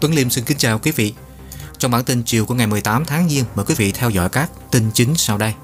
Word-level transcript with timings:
Tuấn 0.00 0.14
Liêm 0.14 0.30
xin 0.30 0.44
kính 0.44 0.58
chào 0.58 0.78
quý 0.78 0.90
vị. 0.90 1.14
Trong 1.78 1.90
bản 1.90 2.04
tin 2.04 2.22
chiều 2.22 2.46
của 2.46 2.54
ngày 2.54 2.66
18 2.66 3.04
tháng 3.04 3.28
Giêng, 3.28 3.44
mời 3.54 3.66
quý 3.68 3.74
vị 3.74 3.92
theo 3.92 4.10
dõi 4.10 4.28
các 4.28 4.50
tin 4.70 4.90
chính 4.94 5.14
sau 5.14 5.38
đây. 5.38 5.54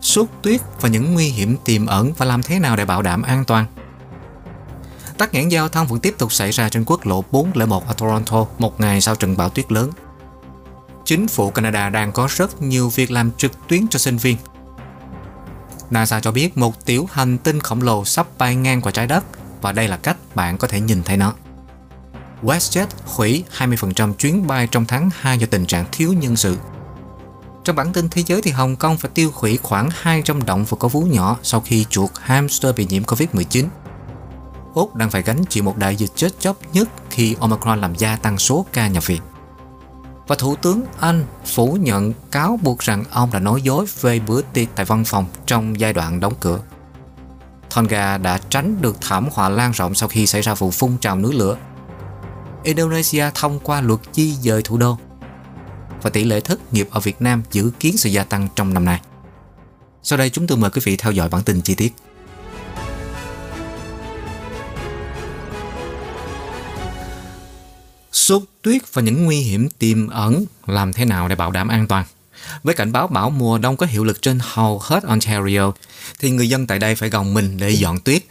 Sốt 0.00 0.26
tuyết 0.42 0.60
và 0.80 0.88
những 0.88 1.14
nguy 1.14 1.28
hiểm 1.28 1.56
tiềm 1.64 1.86
ẩn 1.86 2.12
và 2.18 2.26
làm 2.26 2.42
thế 2.42 2.58
nào 2.58 2.76
để 2.76 2.84
bảo 2.84 3.02
đảm 3.02 3.22
an 3.22 3.44
toàn. 3.44 3.66
Tắc 5.18 5.34
nghẽn 5.34 5.48
giao 5.48 5.68
thông 5.68 5.86
vẫn 5.86 6.00
tiếp 6.00 6.14
tục 6.18 6.32
xảy 6.32 6.50
ra 6.50 6.68
trên 6.68 6.84
quốc 6.86 7.06
lộ 7.06 7.24
401 7.30 7.88
ở 7.88 7.94
Toronto 7.94 8.46
một 8.58 8.80
ngày 8.80 9.00
sau 9.00 9.16
trận 9.16 9.36
bão 9.36 9.48
tuyết 9.48 9.72
lớn. 9.72 9.90
Chính 11.04 11.28
phủ 11.28 11.50
Canada 11.50 11.88
đang 11.88 12.12
có 12.12 12.28
rất 12.30 12.62
nhiều 12.62 12.88
việc 12.88 13.10
làm 13.10 13.30
trực 13.36 13.52
tuyến 13.68 13.88
cho 13.88 13.98
sinh 13.98 14.16
viên. 14.16 14.36
NASA 15.90 16.20
cho 16.20 16.32
biết 16.32 16.58
một 16.58 16.84
tiểu 16.84 17.08
hành 17.12 17.38
tinh 17.38 17.60
khổng 17.60 17.82
lồ 17.82 18.04
sắp 18.04 18.26
bay 18.38 18.56
ngang 18.56 18.80
qua 18.80 18.92
trái 18.92 19.06
đất 19.06 19.24
và 19.60 19.72
đây 19.72 19.88
là 19.88 19.96
cách 19.96 20.16
bạn 20.34 20.58
có 20.58 20.68
thể 20.68 20.80
nhìn 20.80 21.02
thấy 21.02 21.16
nó. 21.16 21.34
WestJet 22.42 22.86
hủy 23.04 23.44
20% 23.58 24.12
chuyến 24.12 24.46
bay 24.46 24.66
trong 24.66 24.86
tháng 24.86 25.10
2 25.14 25.38
do 25.38 25.46
tình 25.50 25.66
trạng 25.66 25.84
thiếu 25.92 26.12
nhân 26.12 26.36
sự. 26.36 26.56
Trong 27.64 27.76
bản 27.76 27.92
tin 27.92 28.08
thế 28.08 28.22
giới 28.22 28.42
thì 28.42 28.50
Hồng 28.50 28.76
Kông 28.76 28.98
phải 28.98 29.10
tiêu 29.14 29.30
hủy 29.34 29.58
khoảng 29.62 29.88
200 29.92 30.46
động 30.46 30.64
vật 30.64 30.76
có 30.76 30.88
vú 30.88 31.00
nhỏ 31.00 31.36
sau 31.42 31.60
khi 31.60 31.86
chuột 31.90 32.10
hamster 32.20 32.76
bị 32.76 32.86
nhiễm 32.90 33.02
Covid-19. 33.02 33.66
Úc 34.74 34.94
đang 34.94 35.10
phải 35.10 35.22
gánh 35.22 35.44
chịu 35.44 35.64
một 35.64 35.76
đại 35.76 35.96
dịch 35.96 36.10
chết 36.14 36.40
chóc 36.40 36.56
nhất 36.72 36.88
khi 37.10 37.36
Omicron 37.40 37.80
làm 37.80 37.94
gia 37.94 38.16
tăng 38.16 38.38
số 38.38 38.66
ca 38.72 38.88
nhập 38.88 39.06
viện. 39.06 39.22
Và 40.26 40.36
Thủ 40.36 40.56
tướng 40.56 40.82
Anh 41.00 41.24
phủ 41.46 41.76
nhận 41.80 42.12
cáo 42.30 42.58
buộc 42.62 42.78
rằng 42.78 43.04
ông 43.10 43.30
đã 43.32 43.38
nói 43.38 43.62
dối 43.62 43.86
về 44.00 44.20
bữa 44.20 44.42
tiệc 44.42 44.68
tại 44.74 44.86
văn 44.86 45.04
phòng 45.04 45.26
trong 45.46 45.80
giai 45.80 45.92
đoạn 45.92 46.20
đóng 46.20 46.34
cửa. 46.40 46.60
Tonga 47.74 48.18
đã 48.18 48.38
tránh 48.48 48.76
được 48.80 48.96
thảm 49.00 49.28
họa 49.32 49.48
lan 49.48 49.72
rộng 49.72 49.94
sau 49.94 50.08
khi 50.08 50.26
xảy 50.26 50.42
ra 50.42 50.54
vụ 50.54 50.70
phun 50.70 50.96
trào 51.00 51.18
núi 51.18 51.34
lửa 51.34 51.56
Indonesia 52.64 53.24
thông 53.34 53.60
qua 53.60 53.80
luật 53.80 54.00
di 54.12 54.32
dời 54.32 54.62
thủ 54.62 54.76
đô 54.76 54.98
và 56.02 56.10
tỷ 56.10 56.24
lệ 56.24 56.40
thất 56.40 56.72
nghiệp 56.72 56.88
ở 56.90 57.00
Việt 57.00 57.22
Nam 57.22 57.42
dự 57.52 57.70
kiến 57.80 57.96
sự 57.96 58.08
gia 58.08 58.24
tăng 58.24 58.48
trong 58.56 58.74
năm 58.74 58.84
nay. 58.84 59.00
Sau 60.02 60.18
đây 60.18 60.30
chúng 60.30 60.46
tôi 60.46 60.58
mời 60.58 60.70
quý 60.70 60.80
vị 60.84 60.96
theo 60.96 61.12
dõi 61.12 61.28
bản 61.28 61.42
tin 61.42 61.60
chi 61.60 61.74
tiết. 61.74 61.94
Sốt 68.12 68.42
tuyết 68.62 68.82
và 68.92 69.02
những 69.02 69.24
nguy 69.24 69.40
hiểm 69.40 69.68
tiềm 69.78 70.08
ẩn 70.08 70.44
làm 70.66 70.92
thế 70.92 71.04
nào 71.04 71.28
để 71.28 71.34
bảo 71.34 71.50
đảm 71.50 71.68
an 71.68 71.86
toàn? 71.88 72.04
Với 72.62 72.74
cảnh 72.74 72.92
báo 72.92 73.08
bão 73.08 73.30
mùa 73.30 73.58
đông 73.58 73.76
có 73.76 73.86
hiệu 73.86 74.04
lực 74.04 74.22
trên 74.22 74.38
hầu 74.42 74.78
hết 74.82 75.02
Ontario, 75.04 75.72
thì 76.18 76.30
người 76.30 76.48
dân 76.48 76.66
tại 76.66 76.78
đây 76.78 76.94
phải 76.94 77.10
gồng 77.10 77.34
mình 77.34 77.56
để 77.56 77.70
dọn 77.70 78.00
tuyết 78.00 78.22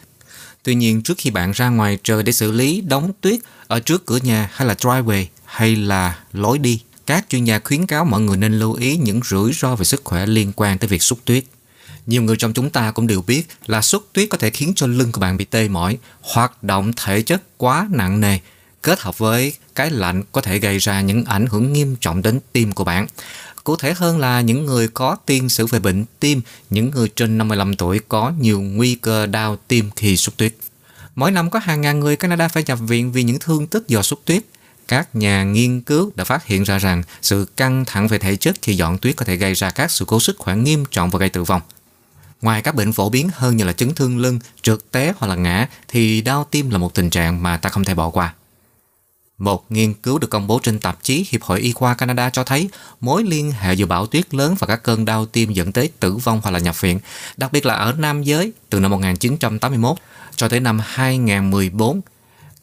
Tuy 0.63 0.75
nhiên, 0.75 1.01
trước 1.01 1.17
khi 1.17 1.29
bạn 1.29 1.51
ra 1.51 1.69
ngoài 1.69 1.97
trời 2.03 2.23
để 2.23 2.31
xử 2.31 2.51
lý 2.51 2.81
đóng 2.81 3.11
tuyết 3.21 3.39
ở 3.67 3.79
trước 3.79 4.05
cửa 4.05 4.17
nhà 4.23 4.49
hay 4.53 4.67
là 4.67 4.73
driveway 4.73 5.25
hay 5.45 5.75
là 5.75 6.19
lối 6.33 6.57
đi, 6.57 6.81
các 7.05 7.25
chuyên 7.29 7.43
gia 7.43 7.59
khuyến 7.59 7.85
cáo 7.85 8.05
mọi 8.05 8.21
người 8.21 8.37
nên 8.37 8.59
lưu 8.59 8.73
ý 8.73 8.97
những 8.97 9.21
rủi 9.23 9.53
ro 9.53 9.75
về 9.75 9.85
sức 9.85 10.01
khỏe 10.03 10.25
liên 10.25 10.51
quan 10.55 10.77
tới 10.77 10.87
việc 10.87 11.03
xúc 11.03 11.19
tuyết. 11.25 11.43
Nhiều 12.05 12.21
người 12.21 12.35
trong 12.35 12.53
chúng 12.53 12.69
ta 12.69 12.91
cũng 12.91 13.07
đều 13.07 13.21
biết 13.21 13.47
là 13.67 13.81
xúc 13.81 14.03
tuyết 14.13 14.29
có 14.29 14.37
thể 14.37 14.49
khiến 14.49 14.73
cho 14.75 14.87
lưng 14.87 15.11
của 15.11 15.21
bạn 15.21 15.37
bị 15.37 15.45
tê 15.45 15.67
mỏi, 15.67 15.97
hoạt 16.21 16.63
động 16.63 16.91
thể 16.95 17.21
chất 17.21 17.41
quá 17.57 17.87
nặng 17.91 18.21
nề, 18.21 18.39
kết 18.81 18.99
hợp 18.99 19.17
với 19.17 19.53
cái 19.75 19.91
lạnh 19.91 20.23
có 20.31 20.41
thể 20.41 20.59
gây 20.59 20.77
ra 20.77 21.01
những 21.01 21.25
ảnh 21.25 21.45
hưởng 21.45 21.73
nghiêm 21.73 21.95
trọng 22.01 22.21
đến 22.21 22.39
tim 22.51 22.71
của 22.71 22.83
bạn. 22.83 23.07
Cụ 23.63 23.75
thể 23.75 23.93
hơn 23.93 24.19
là 24.19 24.41
những 24.41 24.65
người 24.65 24.87
có 24.87 25.15
tiên 25.25 25.49
sử 25.49 25.65
về 25.65 25.79
bệnh 25.79 26.05
tim, 26.19 26.41
những 26.69 26.91
người 26.91 27.09
trên 27.15 27.37
55 27.37 27.73
tuổi 27.73 27.99
có 28.07 28.33
nhiều 28.39 28.61
nguy 28.61 28.95
cơ 28.95 29.25
đau 29.25 29.57
tim 29.67 29.89
khi 29.95 30.17
xuất 30.17 30.37
tuyết. 30.37 30.53
Mỗi 31.15 31.31
năm 31.31 31.49
có 31.49 31.59
hàng 31.59 31.81
ngàn 31.81 31.99
người 31.99 32.15
Canada 32.15 32.47
phải 32.47 32.63
nhập 32.63 32.79
viện 32.81 33.11
vì 33.11 33.23
những 33.23 33.39
thương 33.39 33.67
tích 33.67 33.83
do 33.87 34.01
xuất 34.01 34.19
tuyết. 34.25 34.43
Các 34.87 35.15
nhà 35.15 35.43
nghiên 35.43 35.81
cứu 35.81 36.11
đã 36.15 36.23
phát 36.23 36.45
hiện 36.45 36.63
ra 36.63 36.77
rằng 36.77 37.03
sự 37.21 37.45
căng 37.57 37.85
thẳng 37.85 38.07
về 38.07 38.17
thể 38.17 38.35
chất 38.35 38.55
khi 38.61 38.75
dọn 38.75 38.97
tuyết 38.97 39.15
có 39.15 39.25
thể 39.25 39.35
gây 39.35 39.53
ra 39.53 39.69
các 39.69 39.91
sự 39.91 40.05
cố 40.05 40.19
sức 40.19 40.35
khỏe 40.39 40.55
nghiêm 40.55 40.85
trọng 40.91 41.09
và 41.09 41.19
gây 41.19 41.29
tử 41.29 41.43
vong. 41.43 41.61
Ngoài 42.41 42.61
các 42.61 42.75
bệnh 42.75 42.93
phổ 42.93 43.09
biến 43.09 43.29
hơn 43.33 43.57
như 43.57 43.63
là 43.63 43.73
chấn 43.73 43.95
thương 43.95 44.17
lưng, 44.17 44.39
trượt 44.61 44.79
té 44.91 45.13
hoặc 45.17 45.27
là 45.27 45.35
ngã 45.35 45.67
thì 45.87 46.21
đau 46.21 46.47
tim 46.51 46.69
là 46.69 46.77
một 46.77 46.93
tình 46.93 47.09
trạng 47.09 47.43
mà 47.43 47.57
ta 47.57 47.69
không 47.69 47.83
thể 47.83 47.93
bỏ 47.93 48.09
qua. 48.09 48.33
Một 49.41 49.71
nghiên 49.71 49.93
cứu 49.93 50.19
được 50.19 50.29
công 50.29 50.47
bố 50.47 50.59
trên 50.63 50.79
tạp 50.79 51.03
chí 51.03 51.25
Hiệp 51.29 51.41
hội 51.41 51.59
Y 51.59 51.71
khoa 51.71 51.93
Canada 51.93 52.29
cho 52.29 52.43
thấy 52.43 52.69
mối 52.99 53.23
liên 53.23 53.51
hệ 53.51 53.73
giữa 53.73 53.85
bão 53.85 54.05
tuyết 54.05 54.33
lớn 54.33 54.55
và 54.59 54.67
các 54.67 54.83
cơn 54.83 55.05
đau 55.05 55.25
tim 55.25 55.51
dẫn 55.51 55.71
tới 55.71 55.89
tử 55.99 56.15
vong 56.15 56.41
hoặc 56.43 56.51
là 56.51 56.59
nhập 56.59 56.81
viện, 56.81 56.99
đặc 57.37 57.51
biệt 57.51 57.65
là 57.65 57.73
ở 57.73 57.93
nam 57.97 58.23
giới 58.23 58.51
từ 58.69 58.79
năm 58.79 58.91
1981 58.91 59.97
cho 60.35 60.49
tới 60.49 60.59
năm 60.59 60.81
2014. 60.83 62.01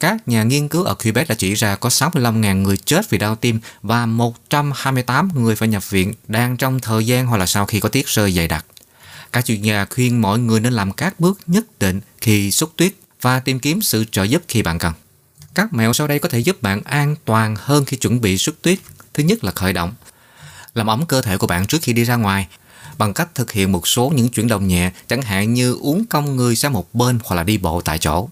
Các 0.01 0.29
nhà 0.29 0.43
nghiên 0.43 0.69
cứu 0.69 0.85
ở 0.85 0.95
Quebec 0.95 1.29
đã 1.29 1.35
chỉ 1.35 1.55
ra 1.55 1.77
có 1.77 1.89
65.000 1.89 2.63
người 2.63 2.77
chết 2.77 3.11
vì 3.11 3.19
đau 3.19 3.37
tim 3.37 3.61
và 3.83 4.07
128 4.07 5.31
người 5.35 5.57
phải 5.57 5.69
nhập 5.69 5.91
viện 5.91 6.15
đang 6.29 6.57
trong 6.57 6.81
thời 6.81 7.07
gian 7.07 7.27
hoặc 7.27 7.37
là 7.37 7.47
sau 7.47 7.67
khi 7.67 7.81
có 7.81 7.89
tiết 7.89 8.07
rơi 8.07 8.33
dày 8.33 8.49
đặc. 8.49 8.67
Các 9.33 9.45
chuyên 9.45 9.63
gia 9.63 9.85
khuyên 9.85 10.21
mọi 10.21 10.39
người 10.39 10.61
nên 10.61 10.73
làm 10.73 10.93
các 10.93 11.21
bước 11.21 11.39
nhất 11.47 11.79
định 11.79 12.01
khi 12.21 12.51
xúc 12.51 12.73
tuyết 12.77 12.93
và 13.21 13.41
tìm 13.41 13.61
kiếm 13.61 13.83
sự 13.83 14.05
trợ 14.11 14.23
giúp 14.23 14.43
khi 14.49 14.63
bạn 14.63 14.79
cần. 14.79 14.93
Các 15.59 15.73
mẹo 15.73 15.93
sau 15.93 16.07
đây 16.07 16.19
có 16.19 16.29
thể 16.29 16.39
giúp 16.39 16.63
bạn 16.63 16.81
an 16.85 17.15
toàn 17.25 17.57
hơn 17.59 17.85
khi 17.85 17.97
chuẩn 17.97 18.21
bị 18.21 18.39
xuất 18.39 18.63
tuyết. 18.63 18.79
Thứ 19.15 19.23
nhất 19.23 19.45
là 19.45 19.53
khởi 19.53 19.73
động. 19.73 19.93
Làm 20.75 20.87
ấm 20.87 21.07
cơ 21.07 21.23
thể 21.23 21.37
của 21.37 21.47
bạn 21.47 21.67
trước 21.67 21.79
khi 21.83 21.93
đi 21.93 22.05
ra 22.05 22.17
ngoài 22.17 22.47
bằng 22.99 23.15
cách 23.15 23.35
thực 23.35 23.53
hiện 23.53 23.73
một 23.73 23.89
số 23.89 24.13
những 24.15 24.29
chuyển 24.29 24.49
động 24.49 24.69
nhẹ, 24.69 24.93
chẳng 25.09 25.23
hạn 25.23 25.55
như 25.55 25.73
uống 25.73 26.05
cong 26.07 26.37
người 26.37 26.57
sang 26.57 26.73
một 26.73 26.95
bên 26.95 27.19
hoặc 27.25 27.37
là 27.37 27.45
đi 27.45 27.59
bộ 27.59 27.81
tại 27.81 27.99
chỗ. 27.99 28.29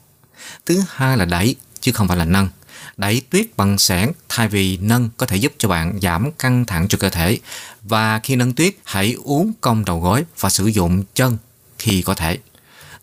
Thứ 0.67 0.83
hai 0.89 1.17
là 1.17 1.25
đẩy, 1.25 1.57
chứ 1.81 1.93
không 1.93 2.09
phải 2.09 2.17
là 2.17 2.25
nâng. 2.25 2.49
Đẩy 2.97 3.23
tuyết 3.31 3.57
bằng 3.57 3.79
sẻn 3.79 4.13
thay 4.29 4.49
vì 4.49 4.77
nâng 4.77 5.11
có 5.17 5.27
thể 5.27 5.37
giúp 5.37 5.53
cho 5.59 5.69
bạn 5.69 5.99
giảm 6.03 6.33
căng 6.33 6.65
thẳng 6.65 6.89
cho 6.89 6.99
cơ 6.99 7.09
thể. 7.09 7.39
Và 7.83 8.21
khi 8.23 8.37
nâng 8.37 8.53
tuyết, 8.53 8.75
hãy 8.85 9.17
uống 9.25 9.53
cong 9.61 9.85
đầu 9.85 10.01
gối 10.01 10.25
và 10.41 10.49
sử 10.49 10.67
dụng 10.67 11.05
chân 11.15 11.39
khi 11.79 12.03
có 12.03 12.15
thể. 12.15 12.39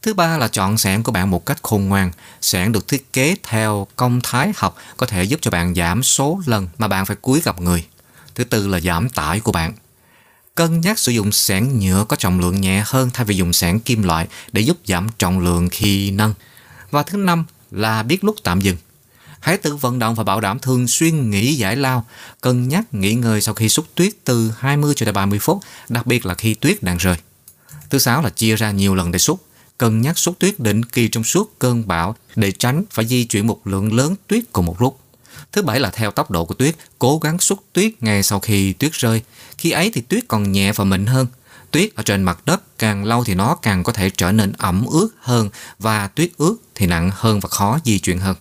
Thứ 0.03 0.13
ba 0.13 0.37
là 0.37 0.47
chọn 0.47 0.77
sẻn 0.77 1.03
của 1.03 1.11
bạn 1.11 1.29
một 1.29 1.45
cách 1.45 1.57
khôn 1.63 1.85
ngoan. 1.85 2.11
Sẻn 2.41 2.71
được 2.71 2.87
thiết 2.87 3.13
kế 3.13 3.35
theo 3.43 3.87
công 3.95 4.21
thái 4.23 4.51
học 4.55 4.77
có 4.97 5.05
thể 5.05 5.23
giúp 5.23 5.39
cho 5.41 5.51
bạn 5.51 5.75
giảm 5.75 6.03
số 6.03 6.41
lần 6.45 6.67
mà 6.77 6.87
bạn 6.87 7.05
phải 7.05 7.15
cúi 7.21 7.41
gặp 7.41 7.61
người. 7.61 7.85
Thứ 8.35 8.43
tư 8.43 8.67
là 8.67 8.79
giảm 8.79 9.09
tải 9.09 9.39
của 9.39 9.51
bạn. 9.51 9.73
Cân 10.55 10.81
nhắc 10.81 10.99
sử 10.99 11.11
dụng 11.11 11.31
sẻn 11.31 11.79
nhựa 11.79 12.05
có 12.09 12.15
trọng 12.15 12.39
lượng 12.39 12.61
nhẹ 12.61 12.83
hơn 12.85 13.09
thay 13.13 13.25
vì 13.25 13.35
dùng 13.35 13.53
sẻn 13.53 13.79
kim 13.79 14.03
loại 14.03 14.27
để 14.51 14.61
giúp 14.61 14.77
giảm 14.85 15.07
trọng 15.17 15.39
lượng 15.39 15.69
khi 15.69 16.11
nâng. 16.11 16.33
Và 16.91 17.03
thứ 17.03 17.17
năm 17.17 17.45
là 17.71 18.03
biết 18.03 18.23
lúc 18.23 18.35
tạm 18.43 18.61
dừng. 18.61 18.77
Hãy 19.39 19.57
tự 19.57 19.75
vận 19.75 19.99
động 19.99 20.15
và 20.15 20.23
bảo 20.23 20.41
đảm 20.41 20.59
thường 20.59 20.87
xuyên 20.87 21.29
nghỉ 21.29 21.53
giải 21.53 21.75
lao, 21.75 22.05
cân 22.41 22.67
nhắc 22.67 22.93
nghỉ 22.93 23.13
ngơi 23.13 23.41
sau 23.41 23.53
khi 23.53 23.69
xúc 23.69 23.85
tuyết 23.95 24.13
từ 24.23 24.53
20 24.57 24.93
cho 24.95 25.05
đến 25.05 25.15
30 25.15 25.39
phút, 25.39 25.59
đặc 25.89 26.07
biệt 26.07 26.25
là 26.25 26.33
khi 26.33 26.53
tuyết 26.53 26.83
đang 26.83 26.97
rơi. 26.97 27.15
Thứ 27.89 27.99
sáu 27.99 28.21
là 28.21 28.29
chia 28.29 28.55
ra 28.55 28.71
nhiều 28.71 28.95
lần 28.95 29.11
để 29.11 29.19
xúc 29.19 29.41
cân 29.77 30.01
nhắc 30.01 30.17
xúc 30.17 30.35
tuyết 30.39 30.59
định 30.59 30.85
kỳ 30.85 31.07
trong 31.07 31.23
suốt 31.23 31.59
cơn 31.59 31.87
bão 31.87 32.15
để 32.35 32.51
tránh 32.51 32.83
phải 32.91 33.05
di 33.05 33.25
chuyển 33.25 33.47
một 33.47 33.67
lượng 33.67 33.93
lớn 33.93 34.15
tuyết 34.27 34.43
cùng 34.53 34.65
một 34.65 34.81
lúc. 34.81 34.99
Thứ 35.51 35.61
bảy 35.61 35.79
là 35.79 35.89
theo 35.89 36.11
tốc 36.11 36.31
độ 36.31 36.45
của 36.45 36.53
tuyết, 36.53 36.75
cố 36.99 37.19
gắng 37.23 37.39
xúc 37.39 37.59
tuyết 37.73 38.03
ngay 38.03 38.23
sau 38.23 38.39
khi 38.39 38.73
tuyết 38.73 38.93
rơi. 38.93 39.21
Khi 39.57 39.71
ấy 39.71 39.91
thì 39.93 40.01
tuyết 40.01 40.23
còn 40.27 40.51
nhẹ 40.51 40.71
và 40.71 40.83
mịn 40.83 41.05
hơn. 41.05 41.27
Tuyết 41.71 41.95
ở 41.95 42.03
trên 42.03 42.23
mặt 42.23 42.45
đất 42.45 42.79
càng 42.79 43.05
lâu 43.05 43.23
thì 43.23 43.35
nó 43.35 43.55
càng 43.55 43.83
có 43.83 43.93
thể 43.93 44.09
trở 44.09 44.31
nên 44.31 44.53
ẩm 44.57 44.85
ướt 44.85 45.09
hơn 45.19 45.49
và 45.79 46.07
tuyết 46.07 46.29
ướt 46.37 46.55
thì 46.75 46.85
nặng 46.87 47.11
hơn 47.13 47.39
và 47.39 47.49
khó 47.49 47.79
di 47.85 47.99
chuyển 47.99 48.19
hơn. 48.19 48.35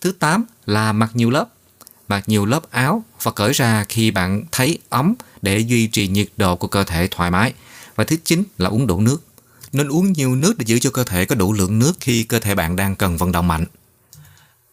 Thứ 0.00 0.12
tám 0.12 0.44
là 0.66 0.92
mặc 0.92 1.10
nhiều 1.14 1.30
lớp. 1.30 1.48
Mặc 2.08 2.24
nhiều 2.26 2.46
lớp 2.46 2.70
áo 2.70 3.04
và 3.22 3.30
cởi 3.30 3.52
ra 3.52 3.84
khi 3.88 4.10
bạn 4.10 4.44
thấy 4.52 4.78
ấm 4.88 5.14
để 5.42 5.58
duy 5.58 5.86
trì 5.86 6.08
nhiệt 6.08 6.28
độ 6.36 6.56
của 6.56 6.68
cơ 6.68 6.84
thể 6.84 7.08
thoải 7.10 7.30
mái. 7.30 7.52
Và 7.96 8.04
thứ 8.04 8.16
chín 8.24 8.44
là 8.58 8.68
uống 8.68 8.86
đủ 8.86 9.00
nước. 9.00 9.27
Nên 9.72 9.88
uống 9.88 10.12
nhiều 10.12 10.34
nước 10.34 10.58
để 10.58 10.64
giữ 10.64 10.78
cho 10.78 10.90
cơ 10.90 11.04
thể 11.04 11.24
có 11.24 11.34
đủ 11.34 11.52
lượng 11.52 11.78
nước 11.78 11.92
khi 12.00 12.22
cơ 12.22 12.38
thể 12.38 12.54
bạn 12.54 12.76
đang 12.76 12.96
cần 12.96 13.16
vận 13.16 13.32
động 13.32 13.48
mạnh. 13.48 13.64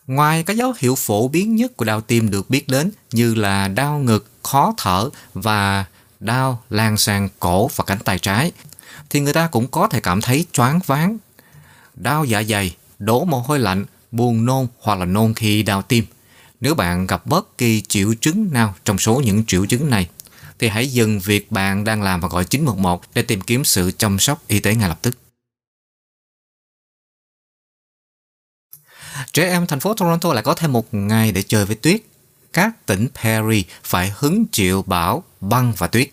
Ngoài 0.07 0.43
các 0.43 0.57
dấu 0.57 0.73
hiệu 0.77 0.95
phổ 0.95 1.27
biến 1.27 1.55
nhất 1.55 1.77
của 1.77 1.85
đau 1.85 2.01
tim 2.01 2.29
được 2.29 2.49
biết 2.49 2.67
đến 2.67 2.91
như 3.11 3.35
là 3.35 3.67
đau 3.67 3.99
ngực, 3.99 4.29
khó 4.43 4.73
thở 4.77 5.09
và 5.33 5.85
đau 6.19 6.63
lan 6.69 6.97
sang 6.97 7.29
cổ 7.39 7.69
và 7.75 7.83
cánh 7.87 7.99
tay 7.99 8.19
trái, 8.19 8.51
thì 9.09 9.19
người 9.19 9.33
ta 9.33 9.47
cũng 9.47 9.67
có 9.67 9.87
thể 9.87 9.99
cảm 9.99 10.21
thấy 10.21 10.45
choáng 10.51 10.79
váng, 10.85 11.17
đau 11.95 12.25
dạ 12.25 12.43
dày, 12.43 12.75
đổ 12.99 13.25
mồ 13.25 13.39
hôi 13.39 13.59
lạnh, 13.59 13.85
buồn 14.11 14.45
nôn 14.45 14.67
hoặc 14.79 14.99
là 14.99 15.05
nôn 15.05 15.33
khi 15.33 15.63
đau 15.63 15.81
tim. 15.81 16.05
Nếu 16.61 16.75
bạn 16.75 17.07
gặp 17.07 17.25
bất 17.25 17.57
kỳ 17.57 17.81
triệu 17.81 18.13
chứng 18.13 18.47
nào 18.51 18.75
trong 18.85 18.97
số 18.97 19.21
những 19.25 19.45
triệu 19.45 19.65
chứng 19.65 19.89
này, 19.89 20.09
thì 20.59 20.67
hãy 20.67 20.87
dừng 20.87 21.19
việc 21.19 21.51
bạn 21.51 21.83
đang 21.83 22.01
làm 22.01 22.19
và 22.19 22.27
gọi 22.27 22.45
911 22.45 23.01
để 23.13 23.21
tìm 23.21 23.41
kiếm 23.41 23.65
sự 23.65 23.91
chăm 23.97 24.19
sóc 24.19 24.43
y 24.47 24.59
tế 24.59 24.75
ngay 24.75 24.89
lập 24.89 24.99
tức. 25.01 25.17
Trẻ 29.33 29.49
em 29.49 29.67
thành 29.67 29.79
phố 29.79 29.93
Toronto 29.93 30.33
lại 30.33 30.43
có 30.43 30.53
thêm 30.53 30.73
một 30.73 30.93
ngày 30.93 31.31
để 31.31 31.43
chơi 31.43 31.65
với 31.65 31.75
tuyết. 31.75 32.01
Các 32.53 32.85
tỉnh 32.85 33.07
Perry 33.23 33.63
phải 33.83 34.13
hứng 34.15 34.45
chịu 34.51 34.83
bão, 34.87 35.23
băng 35.41 35.73
và 35.77 35.87
tuyết. 35.87 36.09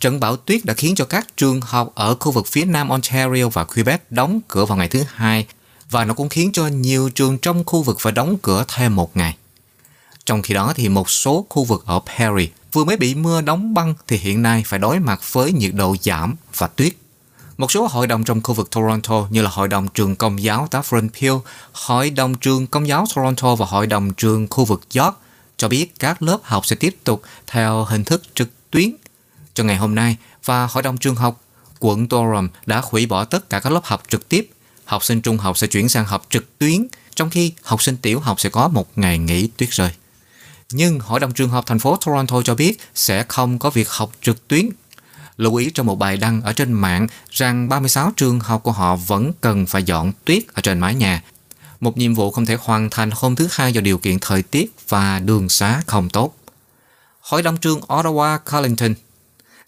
Trận 0.00 0.20
bão 0.20 0.36
tuyết 0.36 0.64
đã 0.64 0.74
khiến 0.74 0.94
cho 0.94 1.04
các 1.04 1.36
trường 1.36 1.60
học 1.60 1.92
ở 1.94 2.14
khu 2.20 2.32
vực 2.32 2.46
phía 2.46 2.64
nam 2.64 2.88
Ontario 2.88 3.48
và 3.48 3.64
Quebec 3.64 4.12
đóng 4.12 4.40
cửa 4.48 4.64
vào 4.64 4.78
ngày 4.78 4.88
thứ 4.88 5.02
hai 5.14 5.46
và 5.90 6.04
nó 6.04 6.14
cũng 6.14 6.28
khiến 6.28 6.50
cho 6.52 6.66
nhiều 6.66 7.10
trường 7.10 7.38
trong 7.38 7.64
khu 7.64 7.82
vực 7.82 8.00
phải 8.00 8.12
đóng 8.12 8.36
cửa 8.42 8.64
thêm 8.68 8.96
một 8.96 9.16
ngày. 9.16 9.36
Trong 10.24 10.42
khi 10.42 10.54
đó 10.54 10.72
thì 10.76 10.88
một 10.88 11.10
số 11.10 11.46
khu 11.48 11.64
vực 11.64 11.82
ở 11.86 12.00
Perry 12.00 12.48
vừa 12.76 12.84
mới 12.84 12.96
bị 12.96 13.14
mưa 13.14 13.40
đóng 13.40 13.74
băng 13.74 13.94
thì 14.06 14.16
hiện 14.16 14.42
nay 14.42 14.62
phải 14.66 14.78
đối 14.78 15.00
mặt 15.00 15.20
với 15.32 15.52
nhiệt 15.52 15.74
độ 15.74 15.96
giảm 16.02 16.34
và 16.56 16.66
tuyết. 16.66 16.92
Một 17.56 17.70
số 17.70 17.86
hội 17.86 18.06
đồng 18.06 18.24
trong 18.24 18.42
khu 18.42 18.54
vực 18.54 18.70
Toronto 18.70 19.26
như 19.30 19.42
là 19.42 19.50
Hội 19.50 19.68
đồng 19.68 19.88
trường 19.88 20.16
Công 20.16 20.42
giáo 20.42 20.68
Dufferin 20.70 21.08
Peel, 21.20 21.32
Hội 21.72 22.10
đồng 22.10 22.34
trường 22.34 22.66
Công 22.66 22.88
giáo 22.88 23.04
Toronto 23.14 23.54
và 23.54 23.66
Hội 23.66 23.86
đồng 23.86 24.14
trường 24.14 24.46
khu 24.50 24.64
vực 24.64 24.80
York 24.94 25.14
cho 25.56 25.68
biết 25.68 25.94
các 25.98 26.22
lớp 26.22 26.38
học 26.42 26.66
sẽ 26.66 26.76
tiếp 26.76 26.96
tục 27.04 27.22
theo 27.46 27.84
hình 27.84 28.04
thức 28.04 28.22
trực 28.34 28.48
tuyến 28.70 28.90
cho 29.54 29.64
ngày 29.64 29.76
hôm 29.76 29.94
nay 29.94 30.16
và 30.44 30.66
Hội 30.66 30.82
đồng 30.82 30.98
trường 30.98 31.16
học 31.16 31.40
quận 31.80 32.06
Durham 32.10 32.48
đã 32.66 32.82
hủy 32.84 33.06
bỏ 33.06 33.24
tất 33.24 33.50
cả 33.50 33.60
các 33.60 33.72
lớp 33.72 33.84
học 33.84 34.02
trực 34.08 34.28
tiếp. 34.28 34.50
Học 34.84 35.04
sinh 35.04 35.20
trung 35.20 35.38
học 35.38 35.58
sẽ 35.58 35.66
chuyển 35.66 35.88
sang 35.88 36.04
học 36.04 36.26
trực 36.30 36.58
tuyến, 36.58 36.86
trong 37.14 37.30
khi 37.30 37.52
học 37.62 37.82
sinh 37.82 37.96
tiểu 37.96 38.20
học 38.20 38.40
sẽ 38.40 38.48
có 38.48 38.68
một 38.68 38.98
ngày 38.98 39.18
nghỉ 39.18 39.46
tuyết 39.56 39.70
rơi. 39.70 39.90
Nhưng 40.72 41.00
Hội 41.00 41.20
đồng 41.20 41.32
trường 41.32 41.50
học 41.50 41.64
thành 41.66 41.78
phố 41.78 41.96
Toronto 41.96 42.42
cho 42.42 42.54
biết 42.54 42.80
sẽ 42.94 43.24
không 43.28 43.58
có 43.58 43.70
việc 43.70 43.88
học 43.88 44.12
trực 44.22 44.48
tuyến. 44.48 44.68
Lưu 45.36 45.54
ý 45.54 45.70
trong 45.70 45.86
một 45.86 45.98
bài 45.98 46.16
đăng 46.16 46.42
ở 46.42 46.52
trên 46.52 46.72
mạng 46.72 47.06
rằng 47.30 47.68
36 47.68 48.12
trường 48.16 48.40
học 48.40 48.62
của 48.62 48.72
họ 48.72 48.96
vẫn 48.96 49.32
cần 49.40 49.66
phải 49.66 49.82
dọn 49.82 50.12
tuyết 50.24 50.42
ở 50.54 50.62
trên 50.62 50.80
mái 50.80 50.94
nhà. 50.94 51.22
Một 51.80 51.98
nhiệm 51.98 52.14
vụ 52.14 52.30
không 52.30 52.46
thể 52.46 52.56
hoàn 52.60 52.90
thành 52.90 53.10
hôm 53.14 53.36
thứ 53.36 53.48
hai 53.50 53.72
do 53.72 53.80
điều 53.80 53.98
kiện 53.98 54.18
thời 54.20 54.42
tiết 54.42 54.74
và 54.88 55.18
đường 55.18 55.48
xá 55.48 55.82
không 55.86 56.08
tốt. 56.08 56.34
Hội 57.20 57.42
đồng 57.42 57.56
trường 57.56 57.80
Ottawa 57.80 58.38
Carleton 58.38 58.94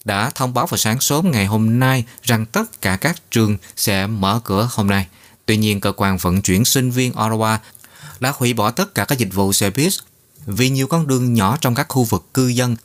đã 0.05 0.29
thông 0.29 0.53
báo 0.53 0.67
vào 0.67 0.77
sáng 0.77 0.99
sớm 0.99 1.31
ngày 1.31 1.45
hôm 1.45 1.79
nay 1.79 2.05
rằng 2.23 2.45
tất 2.45 2.81
cả 2.81 2.95
các 2.95 3.31
trường 3.31 3.57
sẽ 3.75 4.07
mở 4.07 4.39
cửa 4.43 4.69
hôm 4.71 4.87
nay. 4.87 5.07
Tuy 5.45 5.57
nhiên, 5.57 5.81
cơ 5.81 5.91
quan 5.91 6.17
vận 6.17 6.41
chuyển 6.41 6.65
sinh 6.65 6.91
viên 6.91 7.11
Ottawa 7.13 7.57
đã 8.19 8.33
hủy 8.35 8.53
bỏ 8.53 8.71
tất 8.71 8.95
cả 8.95 9.05
các 9.05 9.17
dịch 9.17 9.33
vụ 9.33 9.53
xe 9.53 9.69
buýt 9.69 9.93
vì 10.51 10.69
nhiều 10.69 10.87
con 10.87 11.07
đường 11.07 11.33
nhỏ 11.33 11.57
trong 11.61 11.75
các 11.75 11.85
khu 11.89 12.03
vực 12.03 12.25
cư 12.33 12.47
dân 12.47 12.75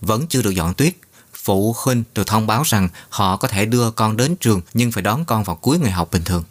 vẫn 0.00 0.26
chưa 0.26 0.42
được 0.42 0.50
dọn 0.50 0.74
tuyết. 0.74 0.96
Phụ 1.34 1.74
huynh 1.78 2.04
được 2.14 2.26
thông 2.26 2.46
báo 2.46 2.62
rằng 2.66 2.88
họ 3.08 3.36
có 3.36 3.48
thể 3.48 3.64
đưa 3.64 3.90
con 3.90 4.16
đến 4.16 4.36
trường 4.36 4.60
nhưng 4.74 4.92
phải 4.92 5.02
đón 5.02 5.24
con 5.24 5.44
vào 5.44 5.56
cuối 5.56 5.78
ngày 5.78 5.90
học 5.90 6.08
bình 6.12 6.24
thường. 6.24 6.44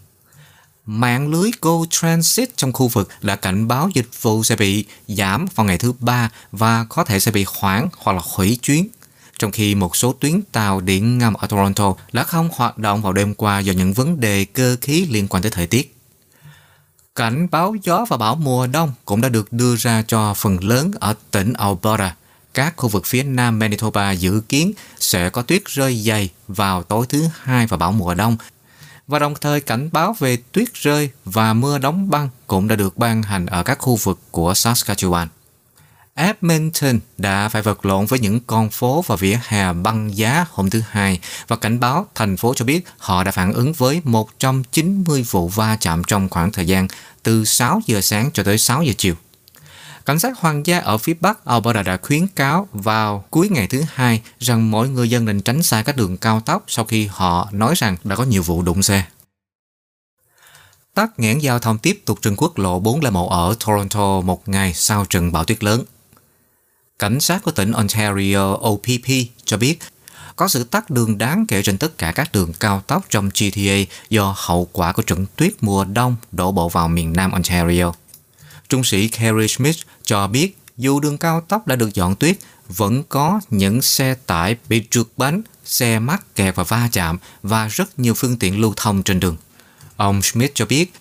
Mạng 0.86 1.28
lưới 1.28 1.52
Go 1.62 1.72
Transit 1.90 2.58
trong 2.58 2.74
khu 2.74 2.88
vực 2.88 3.10
đã 3.22 3.36
cảnh 3.36 3.68
báo 3.68 3.90
dịch 3.94 4.10
vụ 4.22 4.44
sẽ 4.44 4.56
bị 4.56 4.86
giảm 5.08 5.46
vào 5.56 5.66
ngày 5.66 5.78
thứ 5.78 5.94
ba 6.00 6.30
và 6.52 6.86
có 6.90 7.04
thể 7.04 7.20
sẽ 7.20 7.32
bị 7.32 7.46
hoãn 7.48 7.88
hoặc 7.98 8.14
là 8.14 8.22
hủy 8.26 8.60
chuyến 8.62 8.88
trong 9.40 9.52
khi 9.52 9.76
một 9.76 9.96
số 9.96 10.14
tuyến 10.20 10.42
tàu 10.52 10.82
điện 10.82 11.18
ngầm 11.18 11.34
ở 11.34 11.48
Toronto 11.48 11.96
đã 12.14 12.24
không 12.24 12.50
hoạt 12.54 12.78
động 12.78 13.02
vào 13.02 13.14
đêm 13.14 13.34
qua 13.34 13.60
do 13.60 13.74
những 13.74 13.94
vấn 13.94 14.20
đề 14.20 14.46
cơ 14.46 14.78
khí 14.82 15.06
liên 15.10 15.28
quan 15.28 15.44
tới 15.44 15.52
thời 15.52 15.68
tiết. 15.68 15.97
Cảnh 17.18 17.48
báo 17.52 17.76
gió 17.84 18.06
và 18.10 18.18
bão 18.18 18.36
mùa 18.36 18.68
đông 18.68 18.94
cũng 19.06 19.22
đã 19.22 19.30
được 19.30 19.54
đưa 19.54 19.76
ra 19.76 20.04
cho 20.08 20.34
phần 20.34 20.64
lớn 20.64 20.92
ở 21.00 21.14
tỉnh 21.32 21.54
Alberta. 21.54 22.16
Các 22.54 22.74
khu 22.78 22.90
vực 22.90 23.06
phía 23.06 23.24
nam 23.24 23.60
Manitoba 23.60 24.12
dự 24.12 24.42
kiến 24.50 24.74
sẽ 25.00 25.30
có 25.30 25.42
tuyết 25.42 25.66
rơi 25.66 26.02
dày 26.02 26.30
vào 26.48 26.84
tối 26.84 27.06
thứ 27.10 27.28
hai 27.42 27.68
và 27.68 27.78
bão 27.78 27.92
mùa 27.92 28.14
đông. 28.14 28.38
Và 29.08 29.20
đồng 29.20 29.34
thời 29.42 29.62
cảnh 29.62 29.90
báo 29.92 30.16
về 30.20 30.38
tuyết 30.52 30.74
rơi 30.74 31.10
và 31.26 31.54
mưa 31.54 31.78
đóng 31.78 32.10
băng 32.10 32.30
cũng 32.48 32.68
đã 32.68 32.76
được 32.76 32.98
ban 32.98 33.24
hành 33.24 33.46
ở 33.46 33.64
các 33.64 33.80
khu 33.80 33.96
vực 33.96 34.20
của 34.32 34.54
Saskatchewan. 34.54 35.28
Edmonton 36.18 37.00
đã 37.18 37.50
phải 37.50 37.62
vật 37.62 37.86
lộn 37.86 38.06
với 38.06 38.20
những 38.20 38.40
con 38.48 38.70
phố 38.70 39.04
và 39.08 39.16
vỉa 39.16 39.40
hè 39.48 39.74
băng 39.74 40.18
giá 40.18 40.46
hôm 40.52 40.70
thứ 40.70 40.82
Hai 40.90 41.20
và 41.48 41.56
cảnh 41.56 41.80
báo 41.80 42.08
thành 42.16 42.38
phố 42.38 42.54
cho 42.54 42.66
biết 42.66 42.86
họ 42.98 43.24
đã 43.24 43.32
phản 43.32 43.54
ứng 43.54 43.74
với 43.74 44.02
190 44.04 45.26
vụ 45.32 45.48
va 45.48 45.78
chạm 45.80 46.04
trong 46.04 46.30
khoảng 46.30 46.52
thời 46.52 46.68
gian 46.68 46.88
từ 47.24 47.46
6 47.46 47.82
giờ 47.86 48.02
sáng 48.02 48.30
cho 48.34 48.44
tới 48.44 48.58
6 48.58 48.84
giờ 48.84 48.94
chiều. 48.98 49.16
Cảnh 50.06 50.20
sát 50.20 50.38
hoàng 50.38 50.66
gia 50.66 50.80
ở 50.80 50.98
phía 50.98 51.14
Bắc 51.20 51.46
Alberta 51.46 51.84
đã 51.84 51.98
khuyến 52.02 52.28
cáo 52.28 52.68
vào 52.72 53.26
cuối 53.30 53.50
ngày 53.50 53.68
thứ 53.68 53.84
hai 53.94 54.22
rằng 54.40 54.72
mỗi 54.72 54.90
người 54.90 55.10
dân 55.10 55.26
nên 55.26 55.42
tránh 55.42 55.64
xa 55.64 55.82
các 55.82 55.98
đường 55.98 56.18
cao 56.18 56.40
tốc 56.40 56.64
sau 56.68 56.86
khi 56.86 57.08
họ 57.12 57.50
nói 57.52 57.74
rằng 57.78 57.98
đã 58.04 58.16
có 58.16 58.24
nhiều 58.24 58.44
vụ 58.44 58.62
đụng 58.62 58.84
xe. 58.84 59.04
Tắc 60.94 61.20
nghẽn 61.20 61.40
giao 61.40 61.60
thông 61.60 61.78
tiếp 61.78 62.02
tục 62.06 62.20
trên 62.22 62.36
quốc 62.38 62.58
lộ 62.58 62.80
401 62.80 63.30
ở 63.30 63.56
Toronto 63.66 64.22
một 64.22 64.50
ngày 64.50 64.74
sau 64.74 65.06
trận 65.06 65.32
bão 65.32 65.44
tuyết 65.44 65.64
lớn. 65.64 65.84
Cảnh 67.00 67.20
sát 67.20 67.44
của 67.44 67.52
tỉnh 67.52 67.72
Ontario 67.72 68.54
OPP 68.54 69.08
cho 69.46 69.58
biết 69.58 69.80
có 70.36 70.48
sự 70.48 70.64
tắt 70.64 70.90
đường 70.90 71.18
đáng 71.18 71.46
kể 71.48 71.64
trên 71.64 71.78
tất 71.78 71.98
cả 71.98 72.12
các 72.12 72.32
đường 72.32 72.54
cao 72.60 72.84
tốc 72.88 73.06
trong 73.10 73.30
GTA 73.30 73.76
do 74.10 74.36
hậu 74.38 74.70
quả 74.72 74.92
của 74.92 75.02
trận 75.02 75.26
tuyết 75.36 75.54
mùa 75.62 75.86
đông 75.86 76.16
đổ 76.32 76.52
bộ 76.52 76.70
vào 76.70 76.88
miền 76.88 77.14
nam 77.14 77.32
Ontario. 77.32 77.94
Trung 78.70 78.84
sĩ 78.84 79.08
Kerry 79.08 79.48
Smith 79.48 79.78
cho 80.04 80.28
biết 80.28 80.58
dù 80.78 81.00
đường 81.00 81.18
cao 81.18 81.42
tốc 81.42 81.68
đã 81.68 81.76
được 81.76 81.94
dọn 81.94 82.16
tuyết, 82.16 82.38
vẫn 82.70 83.04
có 83.10 83.40
những 83.50 83.82
xe 83.82 84.16
tải 84.26 84.56
bị 84.70 84.84
trượt 84.90 85.06
bánh, 85.18 85.42
xe 85.66 86.00
mắc 86.00 86.36
kẹt 86.36 86.56
và 86.56 86.64
va 86.64 86.90
chạm 86.92 87.18
và 87.44 87.68
rất 87.68 88.00
nhiều 88.00 88.14
phương 88.14 88.40
tiện 88.40 88.62
lưu 88.62 88.74
thông 88.76 89.04
trên 89.04 89.20
đường. 89.20 89.38
Ông 89.98 90.22
Smith 90.22 90.52
cho 90.54 90.66
biết 90.66 90.94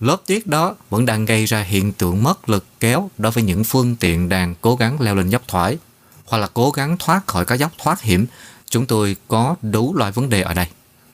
Lớp 0.00 0.16
tuyết 0.26 0.46
đó 0.46 0.74
vẫn 0.90 1.06
đang 1.06 1.24
gây 1.24 1.46
ra 1.46 1.62
hiện 1.62 1.92
tượng 1.92 2.22
mất 2.22 2.48
lực 2.48 2.64
kéo 2.80 3.10
đối 3.18 3.32
với 3.32 3.44
những 3.44 3.64
phương 3.64 3.96
tiện 3.96 4.28
đang 4.28 4.54
cố 4.60 4.76
gắng 4.76 5.00
leo 5.00 5.14
lên 5.14 5.30
dốc 5.30 5.42
thoải 5.48 5.78
hoặc 6.24 6.38
là 6.38 6.48
cố 6.54 6.70
gắng 6.70 6.96
thoát 6.98 7.26
khỏi 7.26 7.44
các 7.44 7.54
dốc 7.54 7.72
thoát 7.78 8.00
hiểm. 8.00 8.26
Chúng 8.70 8.86
tôi 8.86 9.16
có 9.28 9.56
đủ 9.62 9.94
loại 9.94 10.12
vấn 10.12 10.28
đề 10.28 10.42
ở 10.42 10.54
đây. 10.54 10.66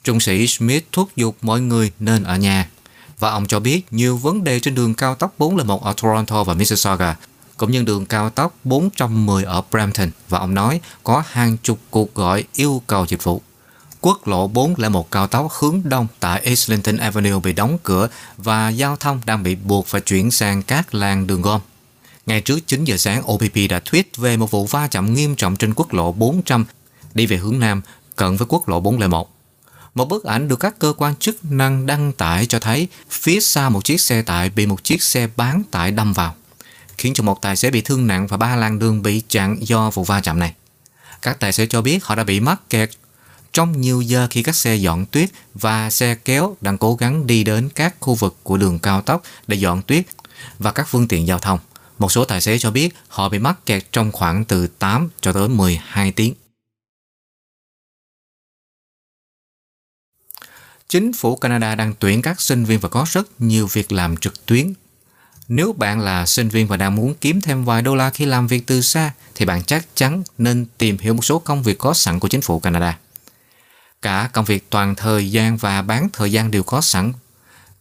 Trung 0.05 0.21
sĩ 0.21 0.47
Smith 0.47 0.85
thúc 0.93 1.09
giục 1.17 1.37
mọi 1.43 1.61
người 1.61 1.91
nên 2.01 2.23
ở 2.23 2.37
nhà. 2.37 2.69
Và 3.19 3.31
ông 3.31 3.47
cho 3.47 3.61
biết 3.61 3.83
nhiều 3.91 4.17
vấn 4.17 4.45
đề 4.45 4.61
trên 4.61 4.75
đường 4.75 4.95
cao 4.95 5.15
tốc 5.15 5.35
401 5.39 5.85
ở 5.85 5.95
Toronto 6.03 6.45
và 6.45 6.55
Mississauga, 6.55 7.17
cũng 7.57 7.71
như 7.71 7.83
đường 7.83 8.07
cao 8.07 8.31
tốc 8.31 8.57
410 8.65 9.45
ở 9.45 9.63
Brampton. 9.71 10.11
Và 10.29 10.39
ông 10.39 10.55
nói 10.55 10.81
có 11.05 11.23
hàng 11.27 11.57
chục 11.63 11.79
cuộc 11.91 12.15
gọi 12.15 12.45
yêu 12.55 12.83
cầu 12.87 13.07
dịch 13.09 13.25
vụ 13.25 13.43
quốc 14.01 14.29
lộ 14.29 14.49
401 14.49 15.11
cao 15.11 15.27
tốc 15.27 15.53
hướng 15.53 15.81
đông 15.85 16.07
tại 16.21 16.41
Islington 16.41 16.97
Avenue 16.97 17.41
bị 17.43 17.53
đóng 17.53 17.79
cửa 17.83 18.09
và 18.37 18.69
giao 18.69 18.97
thông 18.97 19.21
đang 19.27 19.43
bị 19.43 19.55
buộc 19.55 19.87
phải 19.87 20.01
chuyển 20.01 20.31
sang 20.31 20.63
các 20.63 20.95
làng 20.95 21.27
đường 21.27 21.43
gom. 21.43 21.61
Ngày 22.27 22.41
trước 22.41 22.67
9 22.67 22.85
giờ 22.85 22.97
sáng, 22.97 23.23
OPP 23.33 23.55
đã 23.69 23.79
tweet 23.79 24.03
về 24.17 24.37
một 24.37 24.51
vụ 24.51 24.67
va 24.67 24.89
chạm 24.89 25.15
nghiêm 25.15 25.37
trọng 25.37 25.57
trên 25.57 25.75
quốc 25.77 25.95
lộ 25.95 26.13
400 26.13 26.65
đi 27.15 27.27
về 27.27 27.37
hướng 27.37 27.61
Nam, 27.61 27.83
cận 28.17 28.37
với 28.37 28.47
quốc 28.51 28.69
lộ 28.69 28.81
401. 28.81 29.31
Một 29.95 30.09
bức 30.09 30.25
ảnh 30.25 30.49
được 30.49 30.61
các 30.61 30.79
cơ 30.79 30.93
quan 30.97 31.17
chức 31.17 31.45
năng 31.45 31.87
đăng 31.87 32.13
tải 32.13 32.47
cho 32.47 32.59
thấy 32.59 32.89
phía 33.11 33.41
xa 33.41 33.69
một 33.69 33.85
chiếc 33.85 34.01
xe 34.01 34.23
tải 34.23 34.51
bị 34.51 34.67
một 34.67 34.85
chiếc 34.85 35.03
xe 35.03 35.29
bán 35.37 35.63
tải 35.71 35.91
đâm 35.91 36.13
vào, 36.13 36.35
khiến 36.99 37.15
cho 37.15 37.25
một 37.25 37.43
tài 37.43 37.57
xế 37.57 37.71
bị 37.71 37.81
thương 37.81 38.07
nặng 38.07 38.27
và 38.27 38.37
ba 38.37 38.57
làng 38.57 38.79
đường 38.79 39.03
bị 39.03 39.23
chặn 39.29 39.57
do 39.61 39.91
vụ 39.91 40.05
va 40.05 40.21
chạm 40.21 40.39
này. 40.39 40.55
Các 41.23 41.41
tài 41.41 41.53
xế 41.53 41.67
cho 41.67 41.83
biết 41.83 42.05
họ 42.05 42.15
đã 42.15 42.25
bị 42.25 42.41
mắc 42.41 42.71
kẹt 42.71 42.91
trong 43.57 43.81
nhiều 43.81 44.01
giờ 44.01 44.27
khi 44.31 44.43
các 44.43 44.55
xe 44.55 44.77
dọn 44.77 45.07
tuyết 45.07 45.31
và 45.55 45.91
xe 45.91 46.15
kéo 46.15 46.57
đang 46.61 46.79
cố 46.79 46.95
gắng 46.95 47.27
đi 47.27 47.45
đến 47.45 47.69
các 47.75 47.95
khu 48.01 48.15
vực 48.15 48.37
của 48.43 48.57
đường 48.57 48.79
cao 48.79 49.03
tốc 49.03 49.23
để 49.47 49.57
dọn 49.57 49.83
tuyết 49.83 50.05
và 50.59 50.73
các 50.73 50.89
phương 50.89 51.09
tiện 51.09 51.27
giao 51.27 51.39
thông. 51.39 51.59
Một 51.99 52.13
số 52.13 52.25
tài 52.25 52.41
xế 52.41 52.59
cho 52.59 52.71
biết 52.71 52.95
họ 53.09 53.29
bị 53.29 53.39
mắc 53.39 53.67
kẹt 53.67 53.93
trong 53.93 54.13
khoảng 54.13 54.45
từ 54.45 54.67
8 54.67 55.09
cho 55.21 55.33
tới 55.33 55.49
12 55.49 56.13
tiếng. 56.13 56.35
Chính 60.89 61.13
phủ 61.13 61.37
Canada 61.37 61.75
đang 61.75 61.95
tuyển 61.99 62.23
các 62.23 62.41
sinh 62.41 62.65
viên 62.65 62.81
và 62.81 62.89
có 62.89 63.07
rất 63.11 63.41
nhiều 63.41 63.67
việc 63.67 63.93
làm 63.93 64.17
trực 64.17 64.47
tuyến. 64.47 64.73
Nếu 65.49 65.73
bạn 65.73 66.01
là 66.01 66.27
sinh 66.27 66.49
viên 66.49 66.67
và 66.67 66.77
đang 66.77 66.97
muốn 66.97 67.15
kiếm 67.21 67.41
thêm 67.41 67.65
vài 67.65 67.83
đô 67.83 67.95
la 67.95 68.11
khi 68.11 68.27
làm 68.27 68.47
việc 68.47 68.67
từ 68.67 68.81
xa, 68.81 69.13
thì 69.35 69.45
bạn 69.45 69.65
chắc 69.65 69.87
chắn 69.95 70.23
nên 70.39 70.67
tìm 70.79 70.99
hiểu 70.99 71.15
một 71.15 71.25
số 71.25 71.39
công 71.39 71.63
việc 71.63 71.79
có 71.79 71.95
sẵn 71.95 72.21
của 72.21 72.29
chính 72.29 72.41
phủ 72.41 72.61
Canada. 72.61 72.99
Cả 74.03 74.31
công 74.33 74.45
việc 74.45 74.71
toàn 74.71 74.95
thời 74.95 75.31
gian 75.31 75.57
và 75.57 75.83
bán 75.83 76.09
thời 76.13 76.33
gian 76.33 76.51
đều 76.51 76.63
có 76.63 76.81
sẵn, 76.81 77.13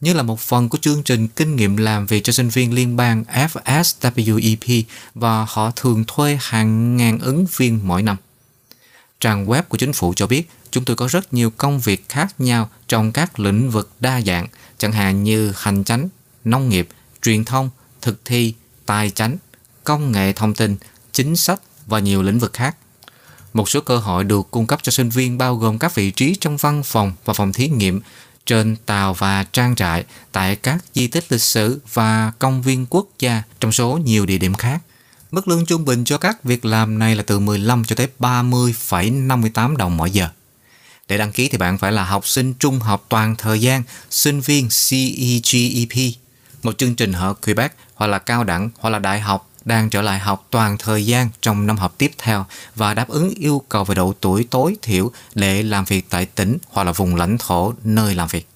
như 0.01 0.13
là 0.13 0.23
một 0.23 0.39
phần 0.39 0.69
của 0.69 0.77
chương 0.77 1.03
trình 1.03 1.27
kinh 1.27 1.55
nghiệm 1.55 1.77
làm 1.77 2.05
việc 2.05 2.23
cho 2.23 2.33
sinh 2.33 2.49
viên 2.49 2.73
liên 2.73 2.95
bang 2.95 3.23
FSWEP 3.33 4.83
và 5.13 5.45
họ 5.49 5.71
thường 5.75 6.03
thuê 6.07 6.37
hàng 6.41 6.97
ngàn 6.97 7.19
ứng 7.19 7.45
viên 7.55 7.79
mỗi 7.83 8.03
năm. 8.03 8.17
Trang 9.19 9.45
web 9.45 9.63
của 9.63 9.77
chính 9.77 9.93
phủ 9.93 10.13
cho 10.15 10.27
biết 10.27 10.49
chúng 10.71 10.85
tôi 10.85 10.95
có 10.95 11.07
rất 11.07 11.33
nhiều 11.33 11.51
công 11.57 11.79
việc 11.79 12.09
khác 12.09 12.35
nhau 12.37 12.69
trong 12.87 13.11
các 13.11 13.39
lĩnh 13.39 13.71
vực 13.71 13.91
đa 13.99 14.21
dạng, 14.21 14.47
chẳng 14.77 14.91
hạn 14.91 15.23
như 15.23 15.53
hành 15.55 15.83
chánh, 15.83 16.09
nông 16.43 16.69
nghiệp, 16.69 16.87
truyền 17.21 17.45
thông, 17.45 17.69
thực 18.01 18.25
thi, 18.25 18.53
tài 18.85 19.09
chánh, 19.09 19.37
công 19.83 20.11
nghệ 20.11 20.33
thông 20.33 20.53
tin, 20.53 20.77
chính 21.11 21.35
sách 21.35 21.61
và 21.85 21.99
nhiều 21.99 22.23
lĩnh 22.23 22.39
vực 22.39 22.53
khác. 22.53 22.75
Một 23.55 23.69
số 23.69 23.81
cơ 23.81 23.97
hội 23.97 24.23
được 24.23 24.47
cung 24.51 24.67
cấp 24.67 24.79
cho 24.83 24.91
sinh 24.91 25.09
viên 25.09 25.37
bao 25.37 25.55
gồm 25.55 25.79
các 25.79 25.95
vị 25.95 26.11
trí 26.11 26.35
trong 26.39 26.57
văn 26.57 26.83
phòng 26.83 27.13
và 27.25 27.33
phòng 27.33 27.53
thí 27.53 27.67
nghiệm, 27.67 28.01
trên 28.45 28.75
tàu 28.85 29.13
và 29.13 29.43
trang 29.43 29.75
trại, 29.75 30.03
tại 30.31 30.55
các 30.55 30.77
di 30.93 31.07
tích 31.07 31.31
lịch 31.31 31.41
sử 31.41 31.79
và 31.93 32.31
công 32.39 32.61
viên 32.61 32.85
quốc 32.89 33.07
gia 33.19 33.43
trong 33.59 33.71
số 33.71 33.97
nhiều 33.97 34.25
địa 34.25 34.37
điểm 34.37 34.53
khác. 34.53 34.81
Mức 35.31 35.47
lương 35.47 35.65
trung 35.65 35.85
bình 35.85 36.05
cho 36.05 36.17
các 36.17 36.43
việc 36.43 36.65
làm 36.65 36.99
này 36.99 37.15
là 37.15 37.23
từ 37.23 37.39
15 37.39 37.85
cho 37.85 37.95
tới 37.95 38.07
30,58 38.19 39.77
đồng 39.77 39.97
mỗi 39.97 40.11
giờ. 40.11 40.29
Để 41.07 41.17
đăng 41.17 41.31
ký 41.31 41.47
thì 41.49 41.57
bạn 41.57 41.77
phải 41.77 41.91
là 41.91 42.03
học 42.03 42.27
sinh 42.27 42.53
trung 42.53 42.79
học 42.79 43.05
toàn 43.09 43.35
thời 43.35 43.61
gian, 43.61 43.83
sinh 44.09 44.41
viên 44.41 44.69
CEGEP, 44.69 46.13
một 46.63 46.77
chương 46.77 46.95
trình 46.95 47.11
ở 47.11 47.33
Quebec 47.33 47.75
hoặc 47.95 48.07
là 48.07 48.19
cao 48.19 48.43
đẳng 48.43 48.69
hoặc 48.79 48.89
là 48.89 48.99
đại 48.99 49.19
học 49.19 49.49
đang 49.65 49.89
trở 49.89 50.01
lại 50.01 50.19
học 50.19 50.47
toàn 50.49 50.77
thời 50.77 51.05
gian 51.05 51.29
trong 51.41 51.67
năm 51.67 51.77
học 51.77 51.95
tiếp 51.97 52.11
theo 52.17 52.45
và 52.75 52.93
đáp 52.93 53.07
ứng 53.07 53.29
yêu 53.29 53.61
cầu 53.69 53.83
về 53.83 53.95
độ 53.95 54.13
tuổi 54.21 54.47
tối 54.49 54.75
thiểu 54.81 55.11
để 55.35 55.63
làm 55.63 55.85
việc 55.85 56.05
tại 56.09 56.25
tỉnh 56.25 56.57
hoặc 56.69 56.83
là 56.83 56.91
vùng 56.91 57.15
lãnh 57.15 57.37
thổ 57.37 57.73
nơi 57.83 58.15
làm 58.15 58.27
việc. 58.27 58.47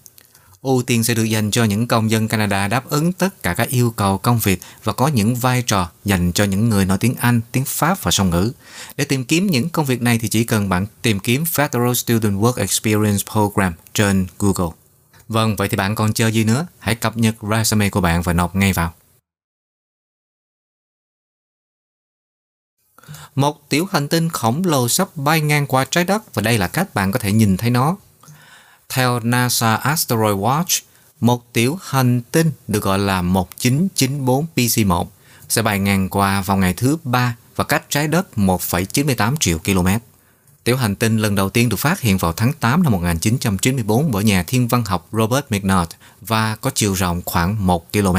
Ưu 0.61 0.81
tiên 0.81 1.03
sẽ 1.03 1.13
được 1.13 1.23
dành 1.23 1.51
cho 1.51 1.63
những 1.63 1.87
công 1.87 2.11
dân 2.11 2.27
Canada 2.27 2.67
đáp 2.67 2.89
ứng 2.89 3.13
tất 3.13 3.43
cả 3.43 3.53
các 3.53 3.69
yêu 3.69 3.93
cầu 3.95 4.17
công 4.17 4.39
việc 4.39 4.61
và 4.83 4.93
có 4.93 5.07
những 5.07 5.35
vai 5.35 5.61
trò 5.61 5.89
dành 6.05 6.31
cho 6.31 6.43
những 6.43 6.69
người 6.69 6.85
nói 6.85 6.97
tiếng 6.97 7.15
Anh, 7.19 7.41
tiếng 7.51 7.65
Pháp 7.65 8.03
và 8.03 8.11
song 8.11 8.29
ngữ. 8.29 8.51
Để 8.97 9.05
tìm 9.05 9.25
kiếm 9.25 9.47
những 9.47 9.69
công 9.69 9.85
việc 9.85 10.01
này 10.01 10.19
thì 10.21 10.27
chỉ 10.27 10.43
cần 10.43 10.69
bạn 10.69 10.85
tìm 11.01 11.19
kiếm 11.19 11.43
Federal 11.43 11.93
Student 11.93 12.39
Work 12.41 12.53
Experience 12.57 13.23
Program 13.31 13.73
trên 13.93 14.27
Google. 14.39 14.75
Vâng, 15.27 15.55
vậy 15.55 15.69
thì 15.69 15.77
bạn 15.77 15.95
còn 15.95 16.13
chờ 16.13 16.27
gì 16.27 16.43
nữa? 16.43 16.65
Hãy 16.79 16.95
cập 16.95 17.17
nhật 17.17 17.35
resume 17.51 17.89
của 17.89 18.01
bạn 18.01 18.21
và 18.21 18.33
nộp 18.33 18.55
ngay 18.55 18.73
vào. 18.73 18.93
Một 23.35 23.69
tiểu 23.69 23.87
hành 23.91 24.07
tinh 24.07 24.29
khổng 24.29 24.61
lồ 24.65 24.87
sắp 24.87 25.07
bay 25.15 25.41
ngang 25.41 25.67
qua 25.67 25.85
trái 25.85 26.03
đất 26.03 26.33
và 26.33 26.41
đây 26.41 26.57
là 26.57 26.67
cách 26.67 26.93
bạn 26.93 27.11
có 27.11 27.19
thể 27.19 27.31
nhìn 27.31 27.57
thấy 27.57 27.69
nó. 27.69 27.95
Theo 28.89 29.19
NASA 29.19 29.75
Asteroid 29.75 30.35
Watch, 30.35 30.81
một 31.19 31.53
tiểu 31.53 31.79
hành 31.81 32.21
tinh 32.21 32.51
được 32.67 32.83
gọi 32.83 32.99
là 32.99 33.21
1994 33.21 34.45
PC1 34.55 35.05
sẽ 35.49 35.61
bay 35.61 35.79
ngang 35.79 36.09
qua 36.09 36.41
vào 36.41 36.57
ngày 36.57 36.73
thứ 36.73 36.97
ba 37.03 37.35
và 37.55 37.63
cách 37.63 37.83
trái 37.89 38.07
đất 38.07 38.27
1,98 38.35 39.35
triệu 39.39 39.59
km. 39.59 39.87
Tiểu 40.63 40.77
hành 40.77 40.95
tinh 40.95 41.17
lần 41.17 41.35
đầu 41.35 41.49
tiên 41.49 41.69
được 41.69 41.77
phát 41.77 42.01
hiện 42.01 42.17
vào 42.17 42.33
tháng 42.33 42.53
8 42.53 42.83
năm 42.83 42.91
1994 42.91 44.11
bởi 44.11 44.23
nhà 44.23 44.43
thiên 44.43 44.67
văn 44.67 44.83
học 44.85 45.07
Robert 45.11 45.45
McNaught 45.49 45.89
và 46.21 46.55
có 46.55 46.71
chiều 46.75 46.93
rộng 46.93 47.21
khoảng 47.25 47.67
1 47.67 47.91
km. 47.93 48.17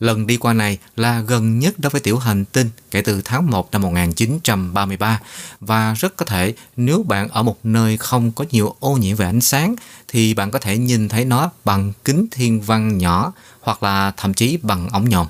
Lần 0.00 0.26
đi 0.26 0.36
qua 0.36 0.52
này 0.52 0.78
là 0.96 1.20
gần 1.20 1.58
nhất 1.58 1.74
đối 1.78 1.90
với 1.90 2.00
tiểu 2.00 2.18
hành 2.18 2.44
tinh 2.44 2.70
kể 2.90 3.00
từ 3.02 3.22
tháng 3.24 3.50
1 3.50 3.70
năm 3.72 3.82
1933 3.82 5.20
và 5.60 5.94
rất 5.94 6.16
có 6.16 6.24
thể 6.24 6.54
nếu 6.76 7.02
bạn 7.02 7.28
ở 7.28 7.42
một 7.42 7.58
nơi 7.62 7.96
không 7.96 8.32
có 8.32 8.44
nhiều 8.50 8.74
ô 8.80 8.96
nhiễm 8.96 9.16
về 9.16 9.26
ánh 9.26 9.40
sáng, 9.40 9.74
thì 10.08 10.34
bạn 10.34 10.50
có 10.50 10.58
thể 10.58 10.78
nhìn 10.78 11.08
thấy 11.08 11.24
nó 11.24 11.50
bằng 11.64 11.92
kính 12.04 12.26
thiên 12.30 12.60
văn 12.60 12.98
nhỏ 12.98 13.32
hoặc 13.60 13.82
là 13.82 14.12
thậm 14.16 14.34
chí 14.34 14.56
bằng 14.62 14.88
ống 14.88 15.08
nhòm. 15.08 15.26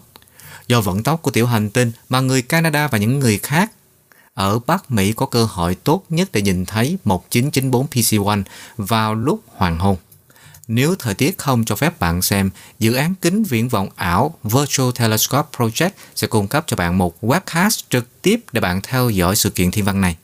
Do 0.68 0.80
vận 0.80 1.02
tốc 1.02 1.22
của 1.22 1.30
tiểu 1.30 1.46
hành 1.46 1.70
tinh 1.70 1.92
mà 2.08 2.20
người 2.20 2.42
Canada 2.42 2.88
và 2.88 2.98
những 2.98 3.18
người 3.18 3.38
khác 3.38 3.72
ở 4.34 4.58
Bắc 4.58 4.90
Mỹ 4.90 5.12
có 5.12 5.26
cơ 5.26 5.44
hội 5.44 5.74
tốt 5.74 6.04
nhất 6.08 6.28
để 6.32 6.42
nhìn 6.42 6.66
thấy 6.66 6.98
1994 7.04 7.86
PC1 7.86 8.42
vào 8.76 9.14
lúc 9.14 9.40
hoàng 9.56 9.78
hôn. 9.78 9.96
Nếu 10.68 10.94
thời 10.98 11.14
tiết 11.14 11.38
không 11.38 11.64
cho 11.64 11.76
phép 11.76 12.00
bạn 12.00 12.22
xem, 12.22 12.50
dự 12.78 12.94
án 12.94 13.14
kính 13.14 13.42
viễn 13.42 13.68
vọng 13.68 13.88
ảo 13.96 14.38
Virtual 14.42 14.90
Telescope 14.94 15.48
Project 15.56 15.90
sẽ 16.14 16.26
cung 16.26 16.48
cấp 16.48 16.64
cho 16.66 16.76
bạn 16.76 16.98
một 16.98 17.24
webcast 17.24 17.82
trực 17.88 18.22
tiếp 18.22 18.40
để 18.52 18.60
bạn 18.60 18.80
theo 18.82 19.10
dõi 19.10 19.36
sự 19.36 19.50
kiện 19.50 19.70
thiên 19.70 19.84
văn 19.84 20.00
này. 20.00 20.16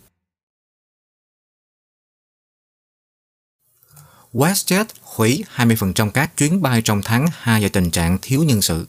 WestJet 4.32 4.84
hủy 5.02 5.44
20% 5.56 6.10
các 6.10 6.36
chuyến 6.36 6.62
bay 6.62 6.82
trong 6.82 7.02
tháng 7.04 7.26
2 7.32 7.62
do 7.62 7.68
tình 7.68 7.90
trạng 7.90 8.18
thiếu 8.22 8.42
nhân 8.42 8.62
sự. 8.62 8.86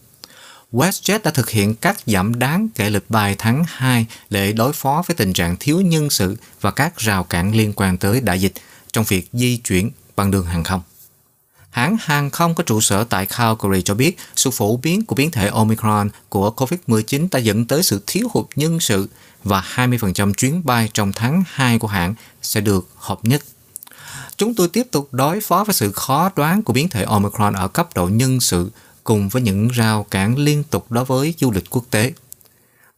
WestJet 0.72 1.20
đã 1.24 1.32
thực 1.32 1.50
hiện 1.50 1.76
cắt 1.76 1.98
giảm 2.06 2.40
đáng 2.40 2.68
kể 2.76 2.90
lịch 2.90 3.10
bay 3.10 3.36
tháng 3.38 3.64
2 3.68 4.06
để 4.30 4.54
đối 4.54 4.74
phó 4.74 5.04
với 5.08 5.16
tình 5.16 5.34
trạng 5.34 5.56
thiếu 5.60 5.82
nhân 5.82 6.10
sự 6.10 6.38
và 6.62 6.72
các 6.72 6.98
rào 6.98 7.24
cản 7.24 7.56
liên 7.56 7.74
quan 7.76 7.98
tới 7.98 8.22
đại 8.22 8.42
dịch 8.42 8.54
trong 8.94 9.06
việc 9.08 9.30
di 9.34 9.58
chuyển 9.58 9.92
bằng 10.16 10.32
đường 10.32 10.46
hàng 10.46 10.64
không. 10.64 10.82
Hãng 11.74 11.98
hàng 12.00 12.30
không 12.30 12.56
có 12.56 12.64
trụ 12.64 12.82
sở 12.82 13.04
tại 13.04 13.26
Calgary 13.26 13.82
cho 13.82 13.94
biết, 13.94 14.18
sự 14.36 14.52
phổ 14.52 14.78
biến 14.78 15.06
của 15.06 15.16
biến 15.16 15.32
thể 15.32 15.48
Omicron 15.48 16.10
của 16.30 16.54
COVID-19 16.58 17.28
đã 17.32 17.40
dẫn 17.40 17.66
tới 17.66 17.84
sự 17.84 18.02
thiếu 18.08 18.28
hụt 18.34 18.46
nhân 18.56 18.80
sự 18.80 19.10
và 19.44 19.64
20% 19.76 20.34
chuyến 20.34 20.62
bay 20.66 20.90
trong 20.94 21.14
tháng 21.14 21.44
2 21.48 21.80
của 21.80 21.88
hãng 21.88 22.16
sẽ 22.42 22.62
được 22.62 22.88
hợp 22.96 23.20
nhất. 23.24 23.44
Chúng 24.38 24.56
tôi 24.56 24.68
tiếp 24.68 24.88
tục 24.92 25.10
đối 25.12 25.42
phó 25.42 25.64
với 25.64 25.74
sự 25.74 25.92
khó 25.92 26.30
đoán 26.36 26.64
của 26.64 26.74
biến 26.74 26.90
thể 26.90 27.04
Omicron 27.04 27.54
ở 27.54 27.68
cấp 27.68 27.90
độ 27.96 28.08
nhân 28.08 28.40
sự 28.40 28.72
cùng 29.04 29.30
với 29.30 29.42
những 29.42 29.68
rào 29.68 30.04
cản 30.04 30.38
liên 30.38 30.64
tục 30.64 30.92
đối 30.92 31.06
với 31.06 31.34
du 31.40 31.52
lịch 31.52 31.70
quốc 31.70 31.84
tế. 31.92 32.14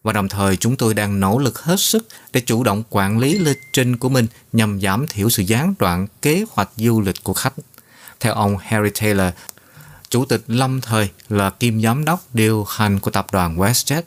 Và 0.02 0.12
đồng 0.12 0.28
thời, 0.28 0.56
chúng 0.56 0.76
tôi 0.76 0.94
đang 0.94 1.20
nỗ 1.20 1.38
lực 1.38 1.58
hết 1.58 1.80
sức 1.80 2.06
để 2.32 2.40
chủ 2.40 2.62
động 2.62 2.82
quản 2.90 3.18
lý 3.18 3.38
lịch 3.38 3.60
trình 3.72 3.96
của 3.96 4.08
mình 4.08 4.26
nhằm 4.52 4.80
giảm 4.80 5.06
thiểu 5.06 5.30
sự 5.30 5.42
gián 5.42 5.74
đoạn 5.78 6.06
kế 6.22 6.44
hoạch 6.50 6.70
du 6.76 7.00
lịch 7.00 7.24
của 7.24 7.34
khách. 7.34 7.54
Theo 8.20 8.34
ông 8.34 8.56
Harry 8.58 8.90
Taylor, 9.00 9.32
chủ 10.08 10.24
tịch 10.24 10.42
lâm 10.46 10.80
thời 10.80 11.10
là 11.28 11.50
kim 11.50 11.82
giám 11.82 12.04
đốc 12.04 12.24
điều 12.34 12.64
hành 12.68 13.00
của 13.00 13.10
tập 13.10 13.26
đoàn 13.32 13.56
WestJet. 13.56 14.02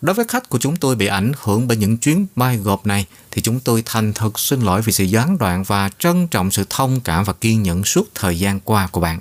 Đối 0.00 0.14
với 0.14 0.24
khách 0.28 0.48
của 0.48 0.58
chúng 0.58 0.76
tôi 0.76 0.96
bị 0.96 1.06
ảnh 1.06 1.32
hưởng 1.42 1.68
bởi 1.68 1.76
những 1.76 1.96
chuyến 1.96 2.26
bay 2.36 2.56
gộp 2.56 2.86
này 2.86 3.06
thì 3.30 3.42
chúng 3.42 3.60
tôi 3.60 3.82
thành 3.86 4.12
thật 4.12 4.38
xin 4.38 4.60
lỗi 4.60 4.82
vì 4.82 4.92
sự 4.92 5.04
gián 5.04 5.38
đoạn 5.38 5.62
và 5.62 5.90
trân 5.98 6.28
trọng 6.28 6.50
sự 6.50 6.64
thông 6.70 7.00
cảm 7.00 7.24
và 7.24 7.32
kiên 7.32 7.62
nhẫn 7.62 7.84
suốt 7.84 8.08
thời 8.14 8.38
gian 8.38 8.60
qua 8.60 8.86
của 8.86 9.00
bạn. 9.00 9.20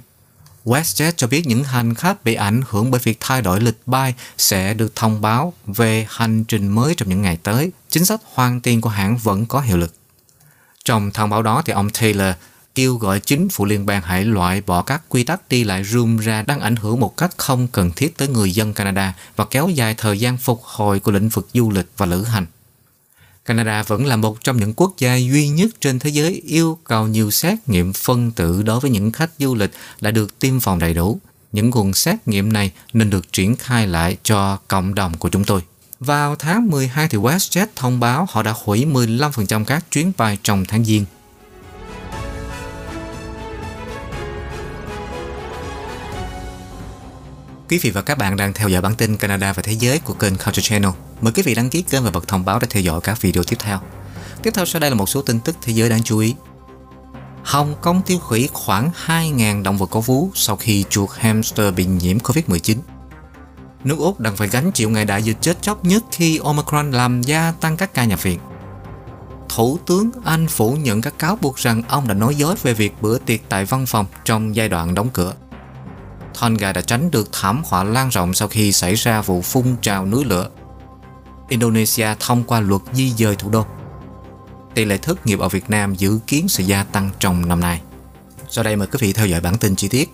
WestJet 0.65 1.11
cho 1.17 1.27
biết 1.27 1.47
những 1.47 1.63
hành 1.63 1.95
khách 1.95 2.23
bị 2.23 2.33
ảnh 2.33 2.61
hưởng 2.69 2.91
bởi 2.91 3.01
việc 3.03 3.17
thay 3.19 3.41
đổi 3.41 3.61
lịch 3.61 3.77
bay 3.85 4.13
sẽ 4.37 4.73
được 4.73 4.95
thông 4.95 5.21
báo 5.21 5.53
về 5.67 6.07
hành 6.09 6.43
trình 6.43 6.67
mới 6.67 6.95
trong 6.95 7.09
những 7.09 7.21
ngày 7.21 7.37
tới. 7.43 7.71
Chính 7.89 8.05
sách 8.05 8.21
hoàn 8.33 8.61
tiền 8.61 8.81
của 8.81 8.89
hãng 8.89 9.17
vẫn 9.17 9.45
có 9.45 9.59
hiệu 9.61 9.77
lực. 9.77 9.93
Trong 10.85 11.11
thông 11.11 11.29
báo 11.29 11.41
đó 11.41 11.61
thì 11.65 11.73
ông 11.73 11.89
Taylor 11.89 12.33
kêu 12.75 12.95
gọi 12.95 13.19
chính 13.19 13.49
phủ 13.49 13.65
liên 13.65 13.85
bang 13.85 14.01
hãy 14.01 14.25
loại 14.25 14.61
bỏ 14.61 14.81
các 14.81 15.01
quy 15.09 15.23
tắc 15.23 15.49
đi 15.49 15.63
lại 15.63 15.83
rườm 15.83 16.17
ra 16.17 16.41
đang 16.41 16.59
ảnh 16.59 16.75
hưởng 16.75 16.99
một 16.99 17.17
cách 17.17 17.31
không 17.37 17.67
cần 17.67 17.91
thiết 17.95 18.17
tới 18.17 18.27
người 18.27 18.51
dân 18.51 18.73
Canada 18.73 19.13
và 19.35 19.45
kéo 19.45 19.69
dài 19.69 19.95
thời 19.97 20.19
gian 20.19 20.37
phục 20.37 20.63
hồi 20.63 20.99
của 20.99 21.11
lĩnh 21.11 21.29
vực 21.29 21.49
du 21.53 21.71
lịch 21.71 21.87
và 21.97 22.05
lữ 22.05 22.23
hành. 22.23 22.45
Canada 23.45 23.83
vẫn 23.83 24.05
là 24.05 24.15
một 24.15 24.43
trong 24.43 24.57
những 24.57 24.73
quốc 24.73 24.93
gia 24.97 25.15
duy 25.15 25.47
nhất 25.47 25.69
trên 25.81 25.99
thế 25.99 26.09
giới 26.09 26.41
yêu 26.45 26.77
cầu 26.83 27.07
nhiều 27.07 27.31
xét 27.31 27.69
nghiệm 27.69 27.93
phân 27.93 28.31
tử 28.31 28.63
đối 28.63 28.79
với 28.79 28.91
những 28.91 29.11
khách 29.11 29.31
du 29.39 29.55
lịch 29.55 29.71
đã 30.01 30.11
được 30.11 30.39
tiêm 30.39 30.59
phòng 30.59 30.79
đầy 30.79 30.93
đủ. 30.93 31.19
Những 31.51 31.69
nguồn 31.69 31.93
xét 31.93 32.27
nghiệm 32.27 32.53
này 32.53 32.71
nên 32.93 33.09
được 33.09 33.33
triển 33.33 33.55
khai 33.55 33.87
lại 33.87 34.17
cho 34.23 34.57
cộng 34.67 34.95
đồng 34.95 35.17
của 35.17 35.29
chúng 35.29 35.43
tôi. 35.43 35.61
Vào 35.99 36.35
tháng 36.35 36.67
12 36.67 37.07
thì 37.07 37.17
WestJet 37.17 37.67
thông 37.75 37.99
báo 37.99 38.27
họ 38.29 38.43
đã 38.43 38.53
hủy 38.63 38.85
15% 38.85 39.65
các 39.65 39.91
chuyến 39.91 40.11
bay 40.17 40.37
trong 40.43 40.65
tháng 40.65 40.85
Giêng. 40.85 41.05
Quý 47.69 47.77
vị 47.77 47.89
và 47.89 48.01
các 48.01 48.17
bạn 48.17 48.37
đang 48.37 48.53
theo 48.53 48.69
dõi 48.69 48.81
bản 48.81 48.95
tin 48.95 49.17
Canada 49.17 49.53
và 49.53 49.61
Thế 49.61 49.71
giới 49.71 49.99
của 49.99 50.13
kênh 50.13 50.35
Culture 50.35 50.61
Channel. 50.61 50.91
Mời 51.21 51.33
quý 51.33 51.43
vị 51.43 51.55
đăng 51.55 51.69
ký 51.69 51.81
kênh 51.81 52.03
và 52.03 52.11
bật 52.11 52.27
thông 52.27 52.45
báo 52.45 52.59
để 52.59 52.67
theo 52.69 52.83
dõi 52.83 53.01
các 53.01 53.21
video 53.21 53.43
tiếp 53.43 53.55
theo. 53.59 53.79
Tiếp 54.43 54.51
theo 54.53 54.65
sau 54.65 54.79
đây 54.79 54.89
là 54.89 54.95
một 54.95 55.09
số 55.09 55.21
tin 55.21 55.39
tức 55.39 55.55
thế 55.61 55.73
giới 55.73 55.89
đáng 55.89 56.03
chú 56.03 56.19
ý. 56.19 56.35
Hồng 57.43 57.75
Kông 57.81 58.01
tiêu 58.01 58.17
hủy 58.21 58.49
khoảng 58.53 58.91
2.000 59.05 59.63
động 59.63 59.77
vật 59.77 59.85
có 59.85 59.99
vú 59.99 60.29
sau 60.35 60.55
khi 60.55 60.85
chuột 60.89 61.09
hamster 61.17 61.73
bị 61.73 61.85
nhiễm 61.85 62.17
Covid-19. 62.17 62.77
Nước 63.83 63.97
Úc 63.99 64.19
đang 64.19 64.35
phải 64.35 64.47
gánh 64.47 64.71
chịu 64.71 64.89
ngày 64.89 65.05
đại 65.05 65.23
dịch 65.23 65.37
chết 65.41 65.61
chóc 65.61 65.85
nhất 65.85 66.03
khi 66.11 66.39
Omicron 66.43 66.91
làm 66.91 67.21
gia 67.21 67.51
tăng 67.51 67.77
các 67.77 67.93
ca 67.93 68.05
nhập 68.05 68.23
viện. 68.23 68.39
Thủ 69.49 69.79
tướng 69.85 70.11
Anh 70.23 70.47
phủ 70.47 70.71
nhận 70.71 71.01
các 71.01 71.19
cáo 71.19 71.37
buộc 71.41 71.55
rằng 71.55 71.81
ông 71.87 72.07
đã 72.07 72.13
nói 72.13 72.35
dối 72.35 72.55
về 72.63 72.73
việc 72.73 72.93
bữa 73.01 73.17
tiệc 73.17 73.39
tại 73.49 73.65
văn 73.65 73.85
phòng 73.85 74.05
trong 74.25 74.55
giai 74.55 74.69
đoạn 74.69 74.95
đóng 74.95 75.09
cửa. 75.13 75.33
Tonga 76.41 76.73
đã 76.73 76.81
tránh 76.81 77.11
được 77.11 77.29
thảm 77.31 77.63
họa 77.65 77.83
lan 77.83 78.09
rộng 78.09 78.33
sau 78.33 78.47
khi 78.47 78.71
xảy 78.71 78.95
ra 78.95 79.21
vụ 79.21 79.41
phun 79.41 79.75
trào 79.81 80.05
núi 80.05 80.25
lửa. 80.25 80.49
Indonesia 81.49 82.07
thông 82.19 82.43
qua 82.43 82.59
luật 82.59 82.81
di 82.93 83.13
dời 83.17 83.35
thủ 83.35 83.49
đô. 83.49 83.65
Tỷ 84.75 84.85
lệ 84.85 84.97
thất 84.97 85.25
nghiệp 85.25 85.39
ở 85.39 85.49
Việt 85.49 85.69
Nam 85.69 85.95
dự 85.95 86.19
kiến 86.27 86.47
sẽ 86.47 86.63
gia 86.63 86.83
tăng 86.83 87.09
trong 87.19 87.47
năm 87.47 87.59
nay. 87.59 87.81
Sau 88.49 88.63
đây 88.63 88.75
mời 88.75 88.87
quý 88.87 88.97
vị 88.99 89.13
theo 89.13 89.27
dõi 89.27 89.41
bản 89.41 89.57
tin 89.57 89.75
chi 89.75 89.87
tiết. 89.87 90.09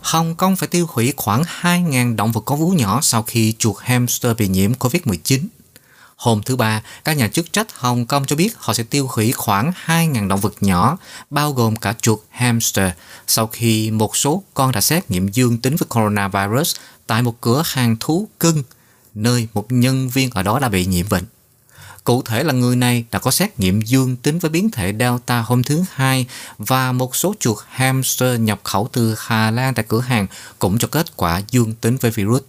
Hồng 0.00 0.34
Kông 0.34 0.56
phải 0.56 0.68
tiêu 0.68 0.86
hủy 0.88 1.14
khoảng 1.16 1.42
2.000 1.62 2.16
động 2.16 2.32
vật 2.32 2.40
có 2.40 2.56
vú 2.56 2.70
nhỏ 2.70 3.00
sau 3.02 3.22
khi 3.22 3.54
chuột 3.58 3.76
hamster 3.80 4.36
bị 4.36 4.48
nhiễm 4.48 4.72
COVID-19. 4.72 5.40
Hôm 6.20 6.42
thứ 6.42 6.56
Ba, 6.56 6.82
các 7.04 7.16
nhà 7.16 7.28
chức 7.28 7.52
trách 7.52 7.66
Hồng 7.74 8.06
Kông 8.06 8.24
cho 8.26 8.36
biết 8.36 8.56
họ 8.56 8.74
sẽ 8.74 8.82
tiêu 8.82 9.08
hủy 9.10 9.32
khoảng 9.32 9.72
2.000 9.86 10.28
động 10.28 10.40
vật 10.40 10.54
nhỏ, 10.60 10.98
bao 11.30 11.52
gồm 11.52 11.76
cả 11.76 11.94
chuột 12.02 12.18
hamster, 12.30 12.90
sau 13.26 13.46
khi 13.46 13.90
một 13.90 14.16
số 14.16 14.42
con 14.54 14.72
đã 14.72 14.80
xét 14.80 15.10
nghiệm 15.10 15.28
dương 15.28 15.58
tính 15.58 15.76
với 15.76 15.86
coronavirus 15.88 16.76
tại 17.06 17.22
một 17.22 17.40
cửa 17.40 17.62
hàng 17.66 17.96
thú 18.00 18.28
cưng, 18.40 18.62
nơi 19.14 19.48
một 19.54 19.72
nhân 19.72 20.08
viên 20.08 20.30
ở 20.30 20.42
đó 20.42 20.58
đã 20.58 20.68
bị 20.68 20.86
nhiễm 20.86 21.06
bệnh. 21.08 21.24
Cụ 22.04 22.22
thể 22.22 22.44
là 22.44 22.52
người 22.52 22.76
này 22.76 23.04
đã 23.10 23.18
có 23.18 23.30
xét 23.30 23.60
nghiệm 23.60 23.80
dương 23.80 24.16
tính 24.16 24.38
với 24.38 24.50
biến 24.50 24.70
thể 24.70 24.94
Delta 24.98 25.40
hôm 25.40 25.64
thứ 25.64 25.84
Hai 25.92 26.26
và 26.58 26.92
một 26.92 27.16
số 27.16 27.34
chuột 27.40 27.58
hamster 27.68 28.40
nhập 28.40 28.60
khẩu 28.64 28.88
từ 28.92 29.14
Hà 29.18 29.50
Lan 29.50 29.74
tại 29.74 29.84
cửa 29.88 30.00
hàng 30.00 30.26
cũng 30.58 30.78
cho 30.78 30.88
kết 30.88 31.16
quả 31.16 31.42
dương 31.50 31.74
tính 31.74 31.96
với 31.96 32.10
virus 32.10 32.42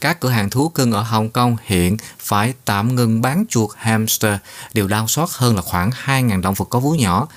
các 0.00 0.20
cửa 0.20 0.28
hàng 0.28 0.50
thú 0.50 0.68
cưng 0.68 0.92
ở 0.92 1.02
Hồng 1.02 1.30
Kông 1.30 1.56
hiện 1.64 1.96
phải 2.18 2.54
tạm 2.64 2.94
ngừng 2.94 3.22
bán 3.22 3.44
chuột 3.48 3.70
hamster, 3.76 4.34
điều 4.74 4.88
đau 4.88 5.06
xót 5.06 5.28
hơn 5.32 5.56
là 5.56 5.62
khoảng 5.62 5.90
2.000 5.90 6.42
động 6.42 6.54
vật 6.54 6.64
có 6.64 6.80
vú 6.80 6.92
nhỏ, 6.92 7.28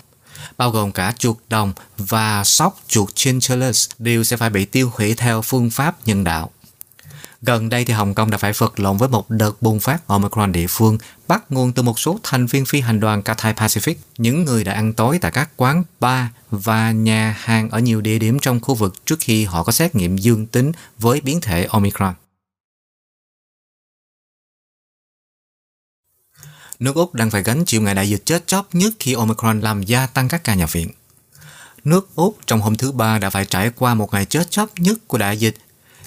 bao 0.57 0.71
gồm 0.71 0.91
cả 0.91 1.13
chuột 1.17 1.37
đồng 1.49 1.73
và 1.97 2.43
sóc 2.43 2.79
chuột 2.87 3.15
chinchillas 3.15 3.89
đều 3.99 4.23
sẽ 4.23 4.37
phải 4.37 4.49
bị 4.49 4.65
tiêu 4.65 4.91
hủy 4.93 5.13
theo 5.13 5.41
phương 5.41 5.69
pháp 5.69 5.95
nhân 6.05 6.23
đạo. 6.23 6.49
Gần 7.41 7.69
đây 7.69 7.85
thì 7.85 7.93
Hồng 7.93 8.13
Kông 8.13 8.31
đã 8.31 8.37
phải 8.37 8.53
vật 8.57 8.79
lộn 8.79 8.97
với 8.97 9.09
một 9.09 9.29
đợt 9.29 9.61
bùng 9.61 9.79
phát 9.79 10.07
Omicron 10.07 10.51
địa 10.51 10.67
phương 10.69 10.97
bắt 11.27 11.43
nguồn 11.51 11.73
từ 11.73 11.83
một 11.83 11.99
số 11.99 12.19
thành 12.23 12.45
viên 12.45 12.65
phi 12.65 12.81
hành 12.81 12.99
đoàn 12.99 13.21
Cathay 13.21 13.53
Pacific, 13.53 13.93
những 14.17 14.45
người 14.45 14.63
đã 14.63 14.73
ăn 14.73 14.93
tối 14.93 15.19
tại 15.21 15.31
các 15.31 15.49
quán 15.57 15.83
bar 15.99 16.25
và 16.51 16.91
nhà 16.91 17.35
hàng 17.39 17.69
ở 17.69 17.79
nhiều 17.79 18.01
địa 18.01 18.19
điểm 18.19 18.39
trong 18.39 18.59
khu 18.59 18.75
vực 18.75 19.05
trước 19.05 19.19
khi 19.19 19.45
họ 19.45 19.63
có 19.63 19.71
xét 19.71 19.95
nghiệm 19.95 20.17
dương 20.17 20.45
tính 20.45 20.71
với 20.97 21.21
biến 21.21 21.41
thể 21.41 21.67
Omicron. 21.69 22.13
Nước 26.79 26.95
Úc 26.95 27.13
đang 27.13 27.31
phải 27.31 27.43
gánh 27.43 27.65
chịu 27.65 27.81
ngày 27.81 27.95
đại 27.95 28.09
dịch 28.09 28.21
chết 28.25 28.47
chóc 28.47 28.75
nhất 28.75 28.93
khi 28.99 29.13
Omicron 29.13 29.61
làm 29.61 29.83
gia 29.83 30.07
tăng 30.07 30.27
các 30.27 30.43
ca 30.43 30.55
nhập 30.55 30.73
viện. 30.73 30.89
Nước 31.83 32.15
Úc 32.15 32.37
trong 32.47 32.61
hôm 32.61 32.75
thứ 32.75 32.91
Ba 32.91 33.19
đã 33.19 33.29
phải 33.29 33.45
trải 33.45 33.71
qua 33.75 33.93
một 33.93 34.13
ngày 34.13 34.25
chết 34.25 34.51
chóc 34.51 34.69
nhất 34.77 34.97
của 35.07 35.17
đại 35.17 35.37
dịch 35.37 35.55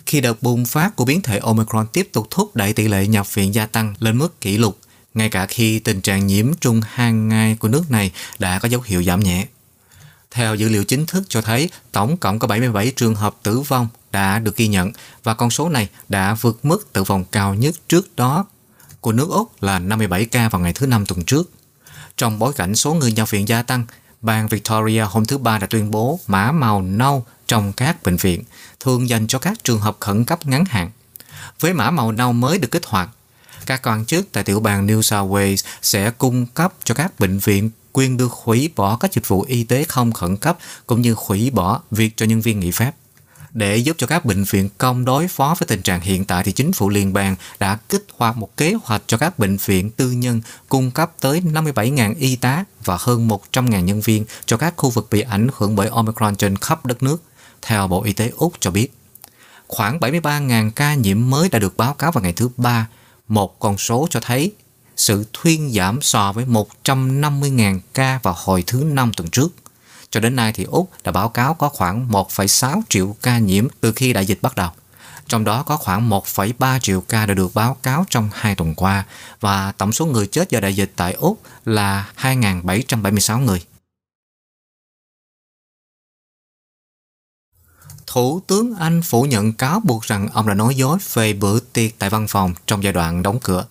khi 0.06 0.20
đợt 0.20 0.42
bùng 0.42 0.64
phát 0.64 0.96
của 0.96 1.04
biến 1.04 1.20
thể 1.20 1.38
Omicron 1.38 1.86
tiếp 1.92 2.08
tục 2.12 2.26
thúc 2.30 2.56
đẩy 2.56 2.72
tỷ 2.72 2.88
lệ 2.88 3.06
nhập 3.06 3.34
viện 3.34 3.54
gia 3.54 3.66
tăng 3.66 3.94
lên 3.98 4.18
mức 4.18 4.40
kỷ 4.40 4.58
lục, 4.58 4.78
ngay 5.14 5.28
cả 5.28 5.46
khi 5.46 5.78
tình 5.78 6.00
trạng 6.00 6.26
nhiễm 6.26 6.54
trung 6.60 6.80
hàng 6.86 7.28
ngày 7.28 7.56
của 7.60 7.68
nước 7.68 7.90
này 7.90 8.12
đã 8.38 8.58
có 8.58 8.68
dấu 8.68 8.80
hiệu 8.80 9.02
giảm 9.02 9.20
nhẹ. 9.20 9.46
Theo 10.30 10.54
dữ 10.54 10.68
liệu 10.68 10.84
chính 10.84 11.06
thức 11.06 11.22
cho 11.28 11.40
thấy, 11.40 11.70
tổng 11.92 12.16
cộng 12.16 12.38
có 12.38 12.48
77 12.48 12.92
trường 12.96 13.14
hợp 13.14 13.36
tử 13.42 13.60
vong 13.60 13.88
đã 14.12 14.38
được 14.38 14.56
ghi 14.56 14.68
nhận 14.68 14.90
và 15.22 15.34
con 15.34 15.50
số 15.50 15.68
này 15.68 15.88
đã 16.08 16.34
vượt 16.34 16.64
mức 16.64 16.92
tử 16.92 17.04
vong 17.04 17.24
cao 17.24 17.54
nhất 17.54 17.74
trước 17.88 18.16
đó 18.16 18.46
của 19.02 19.12
nước 19.12 19.28
Úc 19.30 19.62
là 19.62 19.78
57 19.78 20.24
ca 20.24 20.48
vào 20.48 20.62
ngày 20.62 20.72
thứ 20.72 20.86
Năm 20.86 21.06
tuần 21.06 21.24
trước. 21.24 21.50
Trong 22.16 22.38
bối 22.38 22.52
cảnh 22.52 22.74
số 22.74 22.94
người 22.94 23.12
nhập 23.12 23.30
viện 23.30 23.48
gia 23.48 23.62
tăng, 23.62 23.84
bang 24.20 24.48
Victoria 24.48 25.00
hôm 25.00 25.24
thứ 25.24 25.38
Ba 25.38 25.58
đã 25.58 25.66
tuyên 25.66 25.90
bố 25.90 26.20
mã 26.26 26.52
màu 26.52 26.82
nâu 26.82 27.24
trong 27.46 27.72
các 27.72 28.02
bệnh 28.02 28.16
viện, 28.16 28.44
thường 28.80 29.08
dành 29.08 29.26
cho 29.26 29.38
các 29.38 29.64
trường 29.64 29.80
hợp 29.80 29.96
khẩn 30.00 30.24
cấp 30.24 30.46
ngắn 30.46 30.64
hạn. 30.64 30.90
Với 31.60 31.74
mã 31.74 31.90
màu 31.90 32.12
nâu 32.12 32.32
mới 32.32 32.58
được 32.58 32.70
kích 32.70 32.86
hoạt, 32.86 33.08
các 33.66 33.82
quan 33.82 34.04
chức 34.04 34.32
tại 34.32 34.44
tiểu 34.44 34.60
bang 34.60 34.86
New 34.86 35.02
South 35.02 35.30
Wales 35.30 35.64
sẽ 35.82 36.10
cung 36.10 36.46
cấp 36.46 36.74
cho 36.84 36.94
các 36.94 37.20
bệnh 37.20 37.38
viện 37.38 37.70
quyền 37.92 38.16
được 38.16 38.32
hủy 38.32 38.70
bỏ 38.76 38.96
các 38.96 39.12
dịch 39.12 39.28
vụ 39.28 39.42
y 39.42 39.64
tế 39.64 39.84
không 39.84 40.12
khẩn 40.12 40.36
cấp 40.36 40.58
cũng 40.86 41.02
như 41.02 41.14
hủy 41.18 41.50
bỏ 41.50 41.80
việc 41.90 42.16
cho 42.16 42.26
nhân 42.26 42.40
viên 42.40 42.60
nghỉ 42.60 42.70
phép. 42.70 42.92
Để 43.54 43.76
giúp 43.76 43.96
cho 43.98 44.06
các 44.06 44.24
bệnh 44.24 44.44
viện 44.44 44.68
công 44.78 45.04
đối 45.04 45.28
phó 45.28 45.54
với 45.58 45.66
tình 45.66 45.82
trạng 45.82 46.00
hiện 46.00 46.24
tại 46.24 46.44
thì 46.44 46.52
chính 46.52 46.72
phủ 46.72 46.88
liên 46.88 47.12
bang 47.12 47.36
đã 47.58 47.78
kích 47.88 48.06
hoạt 48.16 48.36
một 48.36 48.56
kế 48.56 48.74
hoạch 48.84 49.02
cho 49.06 49.16
các 49.16 49.38
bệnh 49.38 49.56
viện 49.56 49.90
tư 49.90 50.10
nhân 50.10 50.40
cung 50.68 50.90
cấp 50.90 51.12
tới 51.20 51.40
57.000 51.40 52.14
y 52.18 52.36
tá 52.36 52.64
và 52.84 52.96
hơn 53.00 53.28
100.000 53.28 53.80
nhân 53.80 54.00
viên 54.00 54.24
cho 54.46 54.56
các 54.56 54.74
khu 54.76 54.90
vực 54.90 55.06
bị 55.10 55.20
ảnh 55.20 55.48
hưởng 55.56 55.76
bởi 55.76 55.88
Omicron 55.88 56.36
trên 56.36 56.56
khắp 56.56 56.86
đất 56.86 57.02
nước, 57.02 57.22
theo 57.62 57.88
Bộ 57.88 58.02
Y 58.02 58.12
tế 58.12 58.32
Úc 58.36 58.52
cho 58.60 58.70
biết. 58.70 58.88
Khoảng 59.68 59.98
73.000 59.98 60.70
ca 60.70 60.94
nhiễm 60.94 61.30
mới 61.30 61.48
đã 61.48 61.58
được 61.58 61.76
báo 61.76 61.94
cáo 61.94 62.12
vào 62.12 62.22
ngày 62.22 62.32
thứ 62.32 62.48
Ba, 62.56 62.88
một 63.28 63.58
con 63.58 63.78
số 63.78 64.06
cho 64.10 64.20
thấy 64.20 64.52
sự 64.96 65.24
thuyên 65.32 65.72
giảm 65.72 66.02
so 66.02 66.32
với 66.32 66.44
150.000 66.44 67.80
ca 67.94 68.20
vào 68.22 68.34
hồi 68.36 68.64
thứ 68.66 68.84
năm 68.84 69.12
tuần 69.16 69.30
trước. 69.30 69.48
Cho 70.12 70.20
đến 70.20 70.36
nay 70.36 70.52
thì 70.52 70.64
Úc 70.64 70.90
đã 71.04 71.12
báo 71.12 71.28
cáo 71.28 71.54
có 71.54 71.68
khoảng 71.68 72.08
1,6 72.08 72.82
triệu 72.88 73.16
ca 73.22 73.38
nhiễm 73.38 73.68
từ 73.80 73.92
khi 73.92 74.12
đại 74.12 74.26
dịch 74.26 74.38
bắt 74.42 74.56
đầu. 74.56 74.70
Trong 75.26 75.44
đó 75.44 75.62
có 75.62 75.76
khoảng 75.76 76.10
1,3 76.10 76.78
triệu 76.78 77.00
ca 77.00 77.26
đã 77.26 77.34
được 77.34 77.54
báo 77.54 77.76
cáo 77.82 78.04
trong 78.10 78.28
hai 78.32 78.54
tuần 78.54 78.74
qua 78.74 79.04
và 79.40 79.72
tổng 79.72 79.92
số 79.92 80.06
người 80.06 80.26
chết 80.26 80.50
do 80.50 80.60
đại 80.60 80.76
dịch 80.76 80.92
tại 80.96 81.12
Úc 81.12 81.42
là 81.64 82.12
2.776 82.18 83.44
người. 83.44 83.62
Thủ 88.06 88.40
tướng 88.46 88.74
Anh 88.74 89.02
phủ 89.02 89.22
nhận 89.22 89.52
cáo 89.52 89.80
buộc 89.80 90.02
rằng 90.02 90.28
ông 90.32 90.48
đã 90.48 90.54
nói 90.54 90.74
dối 90.74 90.98
về 91.12 91.32
bữa 91.32 91.60
tiệc 91.60 91.98
tại 91.98 92.10
văn 92.10 92.26
phòng 92.28 92.54
trong 92.66 92.82
giai 92.82 92.92
đoạn 92.92 93.22
đóng 93.22 93.38
cửa. 93.42 93.66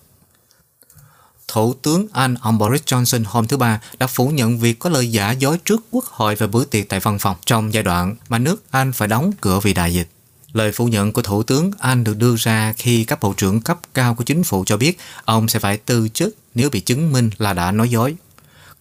Thủ 1.54 1.74
tướng 1.82 2.08
Anh 2.14 2.36
ông 2.42 2.58
Boris 2.58 2.82
Johnson 2.82 3.24
hôm 3.26 3.48
thứ 3.48 3.58
Ba 3.58 3.80
đã 4.00 4.08
phủ 4.08 4.28
nhận 4.28 4.60
việc 4.60 4.80
có 4.80 4.90
lời 4.90 5.12
giả 5.12 5.32
dối 5.32 5.58
trước 5.66 5.82
Quốc 5.92 6.06
hội 6.06 6.36
về 6.36 6.48
bữa 6.48 6.66
tiệc 6.66 6.90
tại 6.90 7.00
văn 7.00 7.20
phòng 7.20 7.36
trong 7.46 7.74
giai 7.74 7.84
đoạn 7.84 8.16
mà 8.30 8.38
nước 8.38 8.64
Anh 8.72 8.94
phải 8.94 9.08
đóng 9.08 9.32
cửa 9.42 9.60
vì 9.60 9.74
đại 9.74 9.94
dịch. 9.94 10.08
Lời 10.54 10.72
phủ 10.72 10.86
nhận 10.86 11.14
của 11.14 11.22
Thủ 11.22 11.44
tướng 11.44 11.72
Anh 11.80 12.04
được 12.04 12.18
đưa 12.18 12.36
ra 12.36 12.74
khi 12.78 13.04
các 13.04 13.20
bộ 13.20 13.34
trưởng 13.38 13.62
cấp 13.62 13.80
cao 13.94 14.16
của 14.16 14.24
chính 14.24 14.44
phủ 14.44 14.64
cho 14.66 14.78
biết 14.78 14.98
ông 15.26 15.48
sẽ 15.48 15.60
phải 15.60 15.78
từ 15.78 16.10
chức 16.10 16.36
nếu 16.56 16.70
bị 16.70 16.80
chứng 16.80 17.12
minh 17.12 17.30
là 17.38 17.54
đã 17.54 17.72
nói 17.72 17.90
dối. 17.90 18.16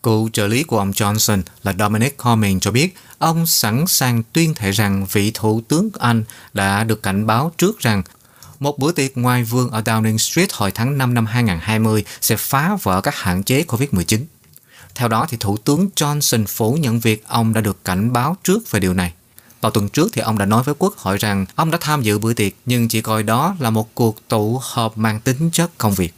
Cựu 0.03 0.29
trợ 0.29 0.47
lý 0.47 0.63
của 0.63 0.79
ông 0.79 0.91
Johnson 0.91 1.43
là 1.63 1.75
Dominic 1.79 2.17
Cummings 2.17 2.63
cho 2.63 2.71
biết 2.71 2.95
ông 3.19 3.47
sẵn 3.47 3.85
sàng 3.87 4.23
tuyên 4.33 4.55
thệ 4.55 4.71
rằng 4.71 5.07
vị 5.13 5.31
Thủ 5.35 5.63
tướng 5.69 5.91
Anh 5.99 6.25
đã 6.53 6.85
được 6.85 7.03
cảnh 7.03 7.27
báo 7.27 7.53
trước 7.59 7.79
rằng 7.79 8.03
một 8.61 8.79
bữa 8.79 8.93
tiệc 8.93 9.17
ngoài 9.17 9.45
vườn 9.45 9.71
ở 9.71 9.81
Downing 9.81 10.17
Street 10.17 10.53
hồi 10.53 10.71
tháng 10.71 10.99
5 10.99 11.15
năm 11.15 11.27
2020 11.27 12.05
sẽ 12.21 12.37
phá 12.37 12.77
vỡ 12.83 13.01
các 13.01 13.15
hạn 13.17 13.43
chế 13.43 13.65
COVID-19. 13.69 14.25
Theo 14.95 15.09
đó, 15.09 15.27
thì 15.29 15.37
Thủ 15.41 15.57
tướng 15.57 15.89
Johnson 15.97 16.45
phủ 16.47 16.73
nhận 16.73 17.01
việc 17.01 17.25
ông 17.27 17.53
đã 17.53 17.61
được 17.61 17.85
cảnh 17.85 18.13
báo 18.13 18.37
trước 18.45 18.71
về 18.71 18.81
điều 18.81 18.95
này. 18.95 19.13
Vào 19.61 19.71
tuần 19.71 19.89
trước 19.89 20.09
thì 20.13 20.23
ông 20.23 20.39
đã 20.39 20.45
nói 20.45 20.63
với 20.63 20.75
Quốc 20.79 20.97
hội 20.97 21.17
rằng 21.17 21.47
ông 21.55 21.71
đã 21.71 21.79
tham 21.81 22.03
dự 22.03 22.19
bữa 22.19 22.33
tiệc 22.33 22.53
nhưng 22.67 22.89
chỉ 22.89 23.01
coi 23.01 23.23
đó 23.23 23.57
là 23.59 23.71
một 23.71 23.95
cuộc 23.95 24.29
tụ 24.29 24.61
họp 24.63 24.99
mang 24.99 25.21
tính 25.21 25.51
chất 25.53 25.79
công 25.79 25.95
việc. 25.95 26.15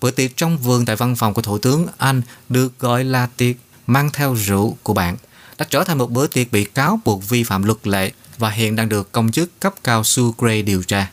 Bữa 0.00 0.10
tiệc 0.10 0.36
trong 0.36 0.58
vườn 0.58 0.84
tại 0.84 0.96
văn 0.96 1.16
phòng 1.16 1.34
của 1.34 1.42
Thủ 1.42 1.58
tướng 1.58 1.86
Anh 1.96 2.22
được 2.48 2.78
gọi 2.78 3.04
là 3.04 3.28
tiệc 3.36 3.56
mang 3.86 4.10
theo 4.12 4.34
rượu 4.34 4.76
của 4.82 4.94
bạn 4.94 5.16
đã 5.58 5.66
trở 5.70 5.84
thành 5.84 5.98
một 5.98 6.10
bữa 6.10 6.26
tiệc 6.26 6.52
bị 6.52 6.64
cáo 6.64 7.00
buộc 7.04 7.28
vi 7.28 7.44
phạm 7.44 7.62
luật 7.62 7.86
lệ 7.86 8.12
và 8.38 8.50
hiện 8.50 8.76
đang 8.76 8.88
được 8.88 9.12
công 9.12 9.32
chức 9.32 9.60
cấp 9.60 9.74
cao 9.84 10.04
Sue 10.04 10.24
Gray 10.38 10.62
điều 10.62 10.82
tra. 10.82 11.10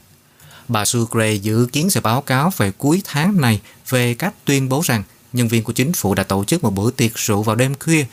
Bà 0.67 0.85
Sucre 0.85 1.33
dự 1.33 1.67
kiến 1.71 1.89
sẽ 1.89 2.01
báo 2.01 2.21
cáo 2.21 2.51
về 2.57 2.71
cuối 2.71 3.01
tháng 3.05 3.41
này 3.41 3.61
về 3.89 4.13
các 4.13 4.33
tuyên 4.45 4.69
bố 4.69 4.81
rằng 4.85 5.03
nhân 5.33 5.47
viên 5.47 5.63
của 5.63 5.73
chính 5.73 5.93
phủ 5.93 6.15
đã 6.15 6.23
tổ 6.23 6.43
chức 6.43 6.63
một 6.63 6.73
bữa 6.73 6.91
tiệc 6.91 7.15
rượu 7.15 7.43
vào 7.43 7.55
đêm 7.55 7.75
khuya, 7.79 8.05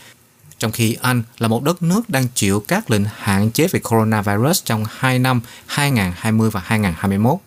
trong 0.59 0.73
khi 0.73 0.97
Anh 1.03 1.23
là 1.39 1.49
một 1.49 1.63
đất 1.63 1.83
nước 1.83 2.11
đang 2.11 2.27
chịu 2.35 2.65
các 2.69 2.91
lệnh 2.91 3.05
hạn 3.15 3.51
chế 3.51 3.69
về 3.69 3.81
coronavirus 3.81 4.65
trong 4.65 4.85
hai 4.89 5.19
năm 5.19 5.41
2020 5.67 6.51
và 6.51 6.61
2021. 6.65 7.39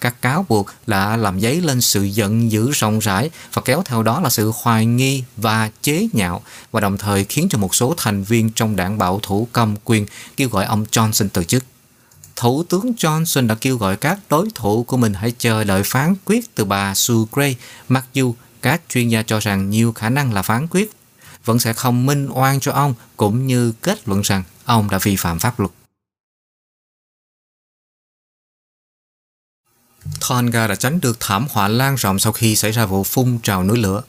Các 0.00 0.22
cáo 0.22 0.46
buộc 0.48 0.66
đã 0.86 1.16
làm 1.16 1.40
dấy 1.40 1.60
lên 1.60 1.80
sự 1.80 2.02
giận 2.02 2.52
dữ 2.52 2.70
rộng 2.70 2.98
rãi 2.98 3.30
và 3.52 3.62
kéo 3.64 3.82
theo 3.84 4.02
đó 4.02 4.20
là 4.20 4.30
sự 4.30 4.52
hoài 4.54 4.86
nghi 4.86 5.24
và 5.36 5.70
chế 5.82 6.08
nhạo 6.12 6.42
và 6.72 6.80
đồng 6.80 6.98
thời 6.98 7.24
khiến 7.24 7.48
cho 7.50 7.58
một 7.58 7.74
số 7.74 7.94
thành 7.96 8.22
viên 8.22 8.50
trong 8.50 8.76
đảng 8.76 8.98
bảo 8.98 9.20
thủ 9.22 9.48
cầm 9.52 9.76
quyền 9.84 10.06
kêu 10.36 10.48
gọi 10.48 10.64
ông 10.64 10.84
Johnson 10.92 11.28
từ 11.32 11.44
chức. 11.44 11.64
Thủ 12.36 12.62
tướng 12.62 12.92
Johnson 12.92 13.46
đã 13.46 13.54
kêu 13.54 13.76
gọi 13.76 13.96
các 13.96 14.18
đối 14.30 14.48
thủ 14.54 14.84
của 14.84 14.96
mình 14.96 15.14
hãy 15.14 15.32
chờ 15.38 15.64
đợi 15.64 15.82
phán 15.82 16.14
quyết 16.24 16.54
từ 16.54 16.64
bà 16.64 16.94
Sue 16.94 17.14
Gray, 17.32 17.56
mặc 17.88 18.06
dù 18.12 18.34
các 18.62 18.82
chuyên 18.88 19.08
gia 19.08 19.22
cho 19.22 19.38
rằng 19.38 19.70
nhiều 19.70 19.92
khả 19.92 20.08
năng 20.08 20.32
là 20.32 20.42
phán 20.42 20.66
quyết 20.70 20.92
vẫn 21.44 21.58
sẽ 21.58 21.72
không 21.72 22.06
minh 22.06 22.28
oan 22.28 22.60
cho 22.60 22.72
ông 22.72 22.94
cũng 23.16 23.46
như 23.46 23.72
kết 23.82 24.08
luận 24.08 24.20
rằng 24.20 24.42
ông 24.64 24.90
đã 24.90 24.98
vi 24.98 25.16
phạm 25.16 25.38
pháp 25.38 25.60
luật. 25.60 25.72
Tonga 30.28 30.66
đã 30.66 30.74
tránh 30.74 31.00
được 31.00 31.16
thảm 31.20 31.46
họa 31.50 31.68
lan 31.68 31.94
rộng 31.94 32.18
sau 32.18 32.32
khi 32.32 32.56
xảy 32.56 32.72
ra 32.72 32.86
vụ 32.86 33.04
phun 33.04 33.38
trào 33.42 33.64
núi 33.64 33.78
lửa. 33.78 34.02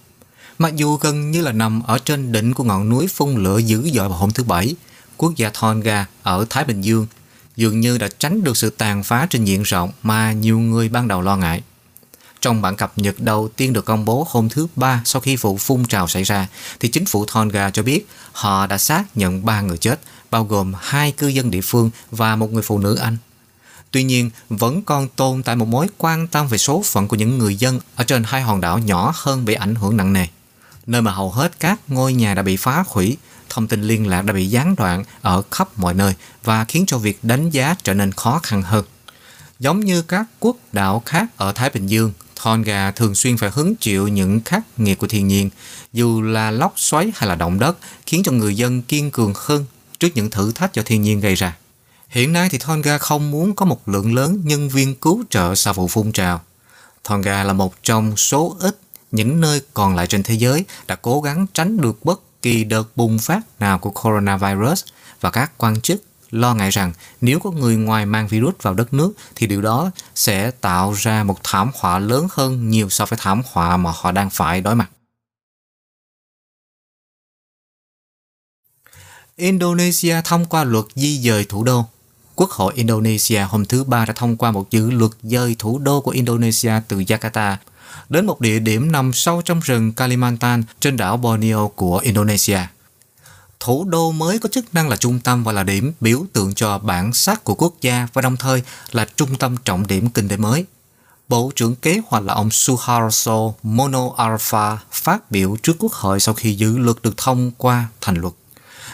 Mặc 0.57 0.75
dù 0.75 0.97
gần 0.97 1.31
như 1.31 1.41
là 1.41 1.51
nằm 1.51 1.83
ở 1.83 1.97
trên 1.97 2.31
đỉnh 2.31 2.53
của 2.53 2.63
ngọn 2.63 2.89
núi 2.89 3.07
phun 3.07 3.43
lửa 3.43 3.57
dữ 3.57 3.89
dội 3.93 4.09
vào 4.09 4.17
hôm 4.17 4.31
thứ 4.31 4.43
Bảy, 4.43 4.75
quốc 5.17 5.35
gia 5.35 5.49
Tonga 5.49 6.05
ở 6.23 6.45
Thái 6.49 6.63
Bình 6.63 6.81
Dương 6.81 7.07
dường 7.55 7.79
như 7.79 7.97
đã 7.97 8.07
tránh 8.19 8.43
được 8.43 8.57
sự 8.57 8.69
tàn 8.69 9.03
phá 9.03 9.27
trên 9.29 9.45
diện 9.45 9.63
rộng 9.63 9.91
mà 10.03 10.31
nhiều 10.31 10.59
người 10.59 10.89
ban 10.89 11.07
đầu 11.07 11.21
lo 11.21 11.37
ngại. 11.37 11.61
Trong 12.41 12.61
bản 12.61 12.75
cập 12.75 12.93
nhật 12.95 13.19
đầu 13.19 13.49
tiên 13.55 13.73
được 13.73 13.85
công 13.85 14.05
bố 14.05 14.27
hôm 14.29 14.49
thứ 14.49 14.67
Ba 14.75 15.01
sau 15.05 15.21
khi 15.21 15.35
vụ 15.35 15.57
phun 15.57 15.85
trào 15.85 16.07
xảy 16.07 16.23
ra, 16.23 16.47
thì 16.79 16.89
chính 16.89 17.05
phủ 17.05 17.25
Tonga 17.25 17.69
cho 17.69 17.83
biết 17.83 18.07
họ 18.31 18.67
đã 18.67 18.77
xác 18.77 19.03
nhận 19.17 19.45
ba 19.45 19.61
người 19.61 19.77
chết, 19.77 19.99
bao 20.31 20.43
gồm 20.43 20.73
hai 20.79 21.11
cư 21.11 21.27
dân 21.27 21.51
địa 21.51 21.61
phương 21.61 21.89
và 22.11 22.35
một 22.35 22.53
người 22.53 22.63
phụ 22.63 22.79
nữ 22.79 22.95
Anh. 22.95 23.17
Tuy 23.91 24.03
nhiên, 24.03 24.29
vẫn 24.49 24.81
còn 24.81 25.07
tồn 25.07 25.43
tại 25.43 25.55
một 25.55 25.67
mối 25.67 25.87
quan 25.97 26.27
tâm 26.27 26.47
về 26.47 26.57
số 26.57 26.83
phận 26.85 27.07
của 27.07 27.15
những 27.15 27.37
người 27.37 27.55
dân 27.55 27.79
ở 27.95 28.03
trên 28.03 28.23
hai 28.23 28.41
hòn 28.41 28.61
đảo 28.61 28.79
nhỏ 28.79 29.13
hơn 29.15 29.45
bị 29.45 29.53
ảnh 29.53 29.75
hưởng 29.75 29.97
nặng 29.97 30.13
nề, 30.13 30.27
nơi 30.85 31.01
mà 31.01 31.11
hầu 31.11 31.31
hết 31.31 31.59
các 31.59 31.79
ngôi 31.87 32.13
nhà 32.13 32.33
đã 32.33 32.41
bị 32.41 32.57
phá 32.57 32.83
hủy 32.87 33.17
thông 33.53 33.67
tin 33.67 33.81
liên 33.81 34.07
lạc 34.07 34.21
đã 34.21 34.33
bị 34.33 34.45
gián 34.45 34.75
đoạn 34.75 35.03
ở 35.21 35.41
khắp 35.51 35.79
mọi 35.79 35.93
nơi 35.93 36.13
và 36.43 36.65
khiến 36.65 36.83
cho 36.87 36.97
việc 36.97 37.19
đánh 37.23 37.49
giá 37.49 37.75
trở 37.83 37.93
nên 37.93 38.11
khó 38.11 38.39
khăn 38.43 38.61
hơn. 38.61 38.85
Giống 39.59 39.79
như 39.79 40.01
các 40.01 40.25
quốc 40.39 40.57
đảo 40.71 41.03
khác 41.05 41.27
ở 41.37 41.51
Thái 41.51 41.69
Bình 41.69 41.87
Dương, 41.87 42.11
Tonga 42.43 42.91
thường 42.91 43.15
xuyên 43.15 43.37
phải 43.37 43.49
hứng 43.53 43.75
chịu 43.75 44.07
những 44.07 44.41
khắc 44.45 44.63
nghiệt 44.77 44.99
của 44.99 45.07
thiên 45.07 45.27
nhiên, 45.27 45.49
dù 45.93 46.21
là 46.21 46.51
lốc 46.51 46.73
xoáy 46.75 47.11
hay 47.15 47.29
là 47.29 47.35
động 47.35 47.59
đất, 47.59 47.77
khiến 48.05 48.23
cho 48.25 48.31
người 48.31 48.55
dân 48.55 48.81
kiên 48.81 49.11
cường 49.11 49.33
hơn 49.35 49.65
trước 49.99 50.09
những 50.15 50.29
thử 50.29 50.51
thách 50.51 50.73
do 50.73 50.83
thiên 50.85 51.01
nhiên 51.01 51.19
gây 51.19 51.35
ra. 51.35 51.57
Hiện 52.09 52.33
nay 52.33 52.49
thì 52.51 52.57
Tonga 52.57 52.97
không 52.97 53.31
muốn 53.31 53.55
có 53.55 53.65
một 53.65 53.89
lượng 53.89 54.15
lớn 54.15 54.41
nhân 54.43 54.69
viên 54.69 54.95
cứu 54.95 55.23
trợ 55.29 55.55
sau 55.55 55.73
vụ 55.73 55.87
phun 55.87 56.11
trào. 56.11 56.41
Tonga 57.09 57.43
là 57.43 57.53
một 57.53 57.83
trong 57.83 58.17
số 58.17 58.57
ít 58.59 58.79
những 59.11 59.41
nơi 59.41 59.61
còn 59.73 59.95
lại 59.95 60.07
trên 60.07 60.23
thế 60.23 60.33
giới 60.33 60.65
đã 60.87 60.95
cố 60.95 61.21
gắng 61.21 61.45
tránh 61.53 61.81
được 61.81 62.05
bất 62.05 62.21
kỳ 62.43 62.63
đợt 62.63 62.83
bùng 62.95 63.19
phát 63.19 63.41
nào 63.59 63.79
của 63.79 63.91
coronavirus 63.91 64.83
và 65.21 65.31
các 65.31 65.51
quan 65.57 65.81
chức 65.81 66.03
lo 66.31 66.55
ngại 66.55 66.69
rằng 66.69 66.93
nếu 67.21 67.39
có 67.39 67.51
người 67.51 67.75
ngoài 67.75 68.05
mang 68.05 68.27
virus 68.27 68.53
vào 68.61 68.73
đất 68.73 68.93
nước 68.93 69.13
thì 69.35 69.47
điều 69.47 69.61
đó 69.61 69.91
sẽ 70.15 70.51
tạo 70.51 70.93
ra 70.93 71.23
một 71.23 71.39
thảm 71.43 71.71
họa 71.75 71.99
lớn 71.99 72.27
hơn 72.31 72.69
nhiều 72.69 72.89
so 72.89 73.05
với 73.05 73.19
thảm 73.21 73.41
họa 73.51 73.77
mà 73.77 73.91
họ 73.95 74.11
đang 74.11 74.29
phải 74.29 74.61
đối 74.61 74.75
mặt. 74.75 74.89
Indonesia 79.35 80.21
thông 80.23 80.45
qua 80.45 80.63
luật 80.63 80.85
di 80.95 81.19
dời 81.19 81.45
thủ 81.45 81.63
đô. 81.63 81.85
Quốc 82.35 82.49
hội 82.49 82.73
Indonesia 82.75 83.39
hôm 83.39 83.65
thứ 83.65 83.83
Ba 83.83 84.05
đã 84.05 84.13
thông 84.13 84.37
qua 84.37 84.51
một 84.51 84.71
dự 84.71 84.91
luật 84.91 85.11
dời 85.23 85.55
thủ 85.59 85.79
đô 85.79 86.01
của 86.01 86.11
Indonesia 86.11 86.73
từ 86.87 86.97
Jakarta 86.97 87.55
đến 88.09 88.25
một 88.25 88.41
địa 88.41 88.59
điểm 88.59 88.91
nằm 88.91 89.13
sâu 89.13 89.41
trong 89.41 89.59
rừng 89.59 89.93
Kalimantan 89.93 90.63
trên 90.79 90.97
đảo 90.97 91.17
Borneo 91.17 91.71
của 91.75 91.97
Indonesia. 91.97 92.59
Thủ 93.59 93.85
đô 93.85 94.11
mới 94.11 94.39
có 94.39 94.49
chức 94.49 94.73
năng 94.73 94.89
là 94.89 94.95
trung 94.95 95.19
tâm 95.19 95.43
và 95.43 95.51
là 95.51 95.63
điểm 95.63 95.93
biểu 96.01 96.25
tượng 96.33 96.53
cho 96.53 96.77
bản 96.77 97.13
sắc 97.13 97.43
của 97.43 97.55
quốc 97.55 97.73
gia 97.81 98.07
và 98.13 98.21
đồng 98.21 98.37
thời 98.37 98.61
là 98.91 99.07
trung 99.15 99.35
tâm 99.35 99.57
trọng 99.65 99.87
điểm 99.87 100.09
kinh 100.09 100.27
tế 100.27 100.37
mới. 100.37 100.65
Bộ 101.29 101.51
trưởng 101.55 101.75
kế 101.75 102.01
hoạch 102.07 102.23
là 102.23 102.33
ông 102.33 102.51
Suharto 102.51 103.37
Mono 103.63 104.09
Alpha 104.17 104.77
phát 104.91 105.31
biểu 105.31 105.57
trước 105.63 105.75
quốc 105.79 105.91
hội 105.91 106.19
sau 106.19 106.33
khi 106.33 106.53
dự 106.53 106.77
luật 106.77 106.97
được 107.03 107.17
thông 107.17 107.51
qua 107.57 107.85
thành 108.01 108.15
luật. 108.15 108.33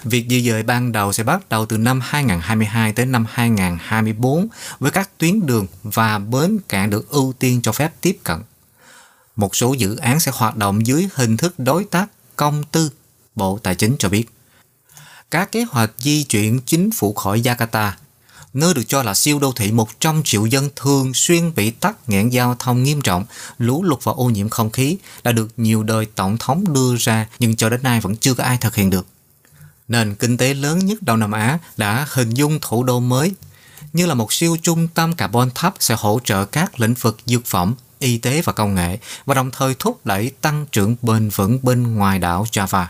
Việc 0.03 0.25
di 0.29 0.49
dời 0.49 0.63
ban 0.63 0.91
đầu 0.91 1.13
sẽ 1.13 1.23
bắt 1.23 1.49
đầu 1.49 1.65
từ 1.65 1.77
năm 1.77 1.99
2022 2.03 2.93
tới 2.93 3.05
năm 3.05 3.25
2024 3.29 4.47
với 4.79 4.91
các 4.91 5.09
tuyến 5.17 5.45
đường 5.45 5.67
và 5.83 6.19
bến 6.19 6.57
cảng 6.69 6.89
được 6.89 7.09
ưu 7.09 7.33
tiên 7.39 7.61
cho 7.61 7.71
phép 7.71 7.93
tiếp 8.01 8.17
cận. 8.23 8.41
Một 9.39 9.55
số 9.55 9.73
dự 9.73 9.95
án 9.95 10.19
sẽ 10.19 10.31
hoạt 10.35 10.55
động 10.55 10.87
dưới 10.87 11.07
hình 11.13 11.37
thức 11.37 11.53
đối 11.57 11.83
tác 11.83 12.07
công 12.35 12.63
tư, 12.63 12.91
Bộ 13.35 13.59
Tài 13.63 13.75
chính 13.75 13.95
cho 13.99 14.09
biết. 14.09 14.29
Các 15.31 15.51
kế 15.51 15.63
hoạch 15.63 15.91
di 15.97 16.23
chuyển 16.23 16.59
chính 16.65 16.91
phủ 16.91 17.13
khỏi 17.13 17.41
Jakarta, 17.41 17.91
nơi 18.53 18.73
được 18.73 18.83
cho 18.87 19.03
là 19.03 19.13
siêu 19.13 19.39
đô 19.39 19.51
thị 19.51 19.71
100 19.71 20.21
triệu 20.23 20.45
dân 20.45 20.69
thường 20.75 21.13
xuyên 21.13 21.55
bị 21.55 21.71
tắc 21.71 22.09
nghẽn 22.09 22.29
giao 22.29 22.55
thông 22.59 22.83
nghiêm 22.83 23.01
trọng, 23.01 23.25
lũ 23.57 23.83
lụt 23.83 24.03
và 24.03 24.11
ô 24.11 24.29
nhiễm 24.29 24.49
không 24.49 24.69
khí 24.69 24.97
đã 25.23 25.31
được 25.31 25.49
nhiều 25.57 25.83
đời 25.83 26.05
tổng 26.15 26.37
thống 26.37 26.73
đưa 26.73 26.95
ra 26.95 27.27
nhưng 27.39 27.55
cho 27.55 27.69
đến 27.69 27.83
nay 27.83 28.01
vẫn 28.01 28.15
chưa 28.15 28.33
có 28.33 28.43
ai 28.43 28.57
thực 28.57 28.75
hiện 28.75 28.89
được 28.89 29.05
nền 29.87 30.15
kinh 30.15 30.37
tế 30.37 30.53
lớn 30.53 30.79
nhất 30.79 31.01
Đông 31.01 31.19
Nam 31.19 31.31
Á 31.31 31.59
đã 31.77 32.07
hình 32.09 32.29
dung 32.29 32.59
thủ 32.61 32.83
đô 32.83 32.99
mới 32.99 33.31
như 33.93 34.05
là 34.05 34.13
một 34.13 34.33
siêu 34.33 34.57
trung 34.61 34.87
tâm 34.87 35.13
carbon 35.13 35.49
thấp 35.55 35.73
sẽ 35.79 35.95
hỗ 35.99 36.19
trợ 36.23 36.45
các 36.45 36.79
lĩnh 36.79 36.93
vực 36.93 37.17
dược 37.25 37.45
phẩm, 37.45 37.75
y 37.99 38.17
tế 38.17 38.41
và 38.41 38.53
công 38.53 38.75
nghệ, 38.75 38.97
và 39.25 39.35
đồng 39.35 39.51
thời 39.51 39.75
thúc 39.79 40.05
đẩy 40.05 40.31
tăng 40.41 40.65
trưởng 40.71 40.95
bền 41.01 41.29
vững 41.29 41.59
bên 41.61 41.95
ngoài 41.95 42.19
đảo 42.19 42.45
Java. 42.51 42.85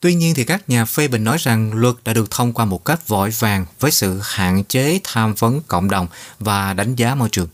Tuy 0.00 0.14
nhiên 0.14 0.34
thì 0.34 0.44
các 0.44 0.68
nhà 0.68 0.84
phê 0.84 1.08
bình 1.08 1.24
nói 1.24 1.36
rằng 1.40 1.72
luật 1.74 1.94
đã 2.04 2.12
được 2.12 2.30
thông 2.30 2.52
qua 2.52 2.64
một 2.64 2.84
cách 2.84 3.08
vội 3.08 3.30
vàng 3.30 3.66
với 3.80 3.90
sự 3.90 4.20
hạn 4.22 4.64
chế 4.64 5.00
tham 5.04 5.34
vấn 5.34 5.60
cộng 5.68 5.90
đồng 5.90 6.08
và 6.38 6.72
đánh 6.72 6.94
giá 6.94 7.14
môi 7.14 7.28
trường. 7.28 7.48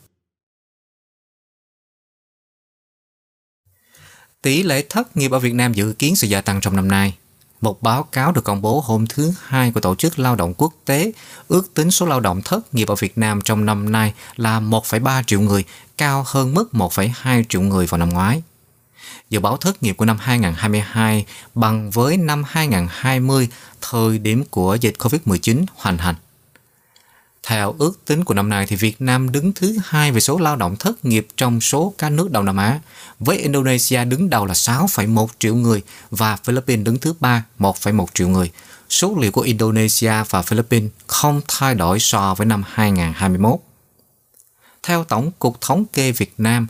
Tỷ 4.42 4.62
lệ 4.62 4.85
thất 4.88 5.16
nghiệp 5.16 5.31
ở 5.31 5.38
Việt 5.38 5.55
Nam 5.55 5.73
dự 5.73 5.95
kiến 5.99 6.16
sẽ 6.16 6.29
gia 6.29 6.40
tăng 6.40 6.61
trong 6.61 6.77
năm 6.77 6.88
nay. 6.88 7.14
Một 7.61 7.83
báo 7.83 8.03
cáo 8.03 8.33
được 8.33 8.45
công 8.45 8.62
bố 8.62 8.81
hôm 8.81 9.07
thứ 9.07 9.33
Hai 9.42 9.71
của 9.71 9.81
Tổ 9.81 9.95
chức 9.95 10.19
Lao 10.19 10.37
động 10.37 10.55
Quốc 10.57 10.73
tế 10.85 11.12
ước 11.49 11.75
tính 11.75 11.90
số 11.90 12.07
lao 12.07 12.21
động 12.21 12.42
thất 12.42 12.75
nghiệp 12.75 12.88
ở 12.88 12.95
Việt 12.95 13.19
Nam 13.19 13.40
trong 13.40 13.66
năm 13.66 13.92
nay 13.92 14.12
là 14.37 14.61
1,3 14.61 15.23
triệu 15.23 15.40
người, 15.40 15.64
cao 15.99 16.25
hơn 16.27 16.55
mức 16.55 16.69
1,2 16.73 17.45
triệu 17.49 17.61
người 17.61 17.87
vào 17.87 17.99
năm 17.99 18.09
ngoái. 18.09 18.42
Dự 19.31 19.40
báo 19.40 19.57
thất 19.57 19.83
nghiệp 19.83 19.92
của 19.92 20.05
năm 20.05 20.16
2022 20.21 21.27
bằng 21.55 21.90
với 21.90 22.16
năm 22.16 22.42
2020, 22.47 23.49
thời 23.81 24.19
điểm 24.19 24.45
của 24.51 24.75
dịch 24.75 24.95
COVID-19 24.99 25.64
hoành 25.77 25.99
hành. 25.99 26.14
Theo 27.49 27.75
ước 27.79 28.05
tính 28.05 28.25
của 28.25 28.35
năm 28.35 28.49
nay 28.49 28.67
thì 28.67 28.77
Việt 28.77 29.01
Nam 29.01 29.33
đứng 29.33 29.53
thứ 29.53 29.79
hai 29.85 30.13
về 30.13 30.21
số 30.21 30.39
lao 30.39 30.57
động 30.57 30.77
thất 30.77 31.05
nghiệp 31.05 31.27
trong 31.37 31.61
số 31.61 31.95
các 31.99 32.13
nước 32.13 32.31
Đông 32.31 32.45
Nam 32.45 32.57
Á, 32.57 32.81
với 33.21 33.39
Indonesia 33.39 34.05
đứng 34.05 34.31
đầu 34.31 34.47
là 34.47 34.55
6,1 34.55 35.27
triệu 35.39 35.55
người 35.55 35.83
và 36.11 36.37
Philippines 36.37 36.85
đứng 36.85 36.99
thứ 36.99 37.15
ba 37.21 37.45
1,1 37.59 38.07
triệu 38.15 38.29
người. 38.29 38.51
Số 38.91 39.17
liệu 39.21 39.33
của 39.33 39.41
Indonesia 39.41 40.13
và 40.31 40.43
Philippines 40.43 40.91
không 41.07 41.41
thay 41.49 41.75
đổi 41.75 42.01
so 42.01 42.35
với 42.35 42.47
năm 42.47 42.63
2021. 42.69 43.61
Theo 44.83 45.05
Tổng 45.05 45.31
cục 45.39 45.61
Thống 45.61 45.85
kê 45.93 46.13
Việt 46.13 46.35
Nam, 46.39 46.67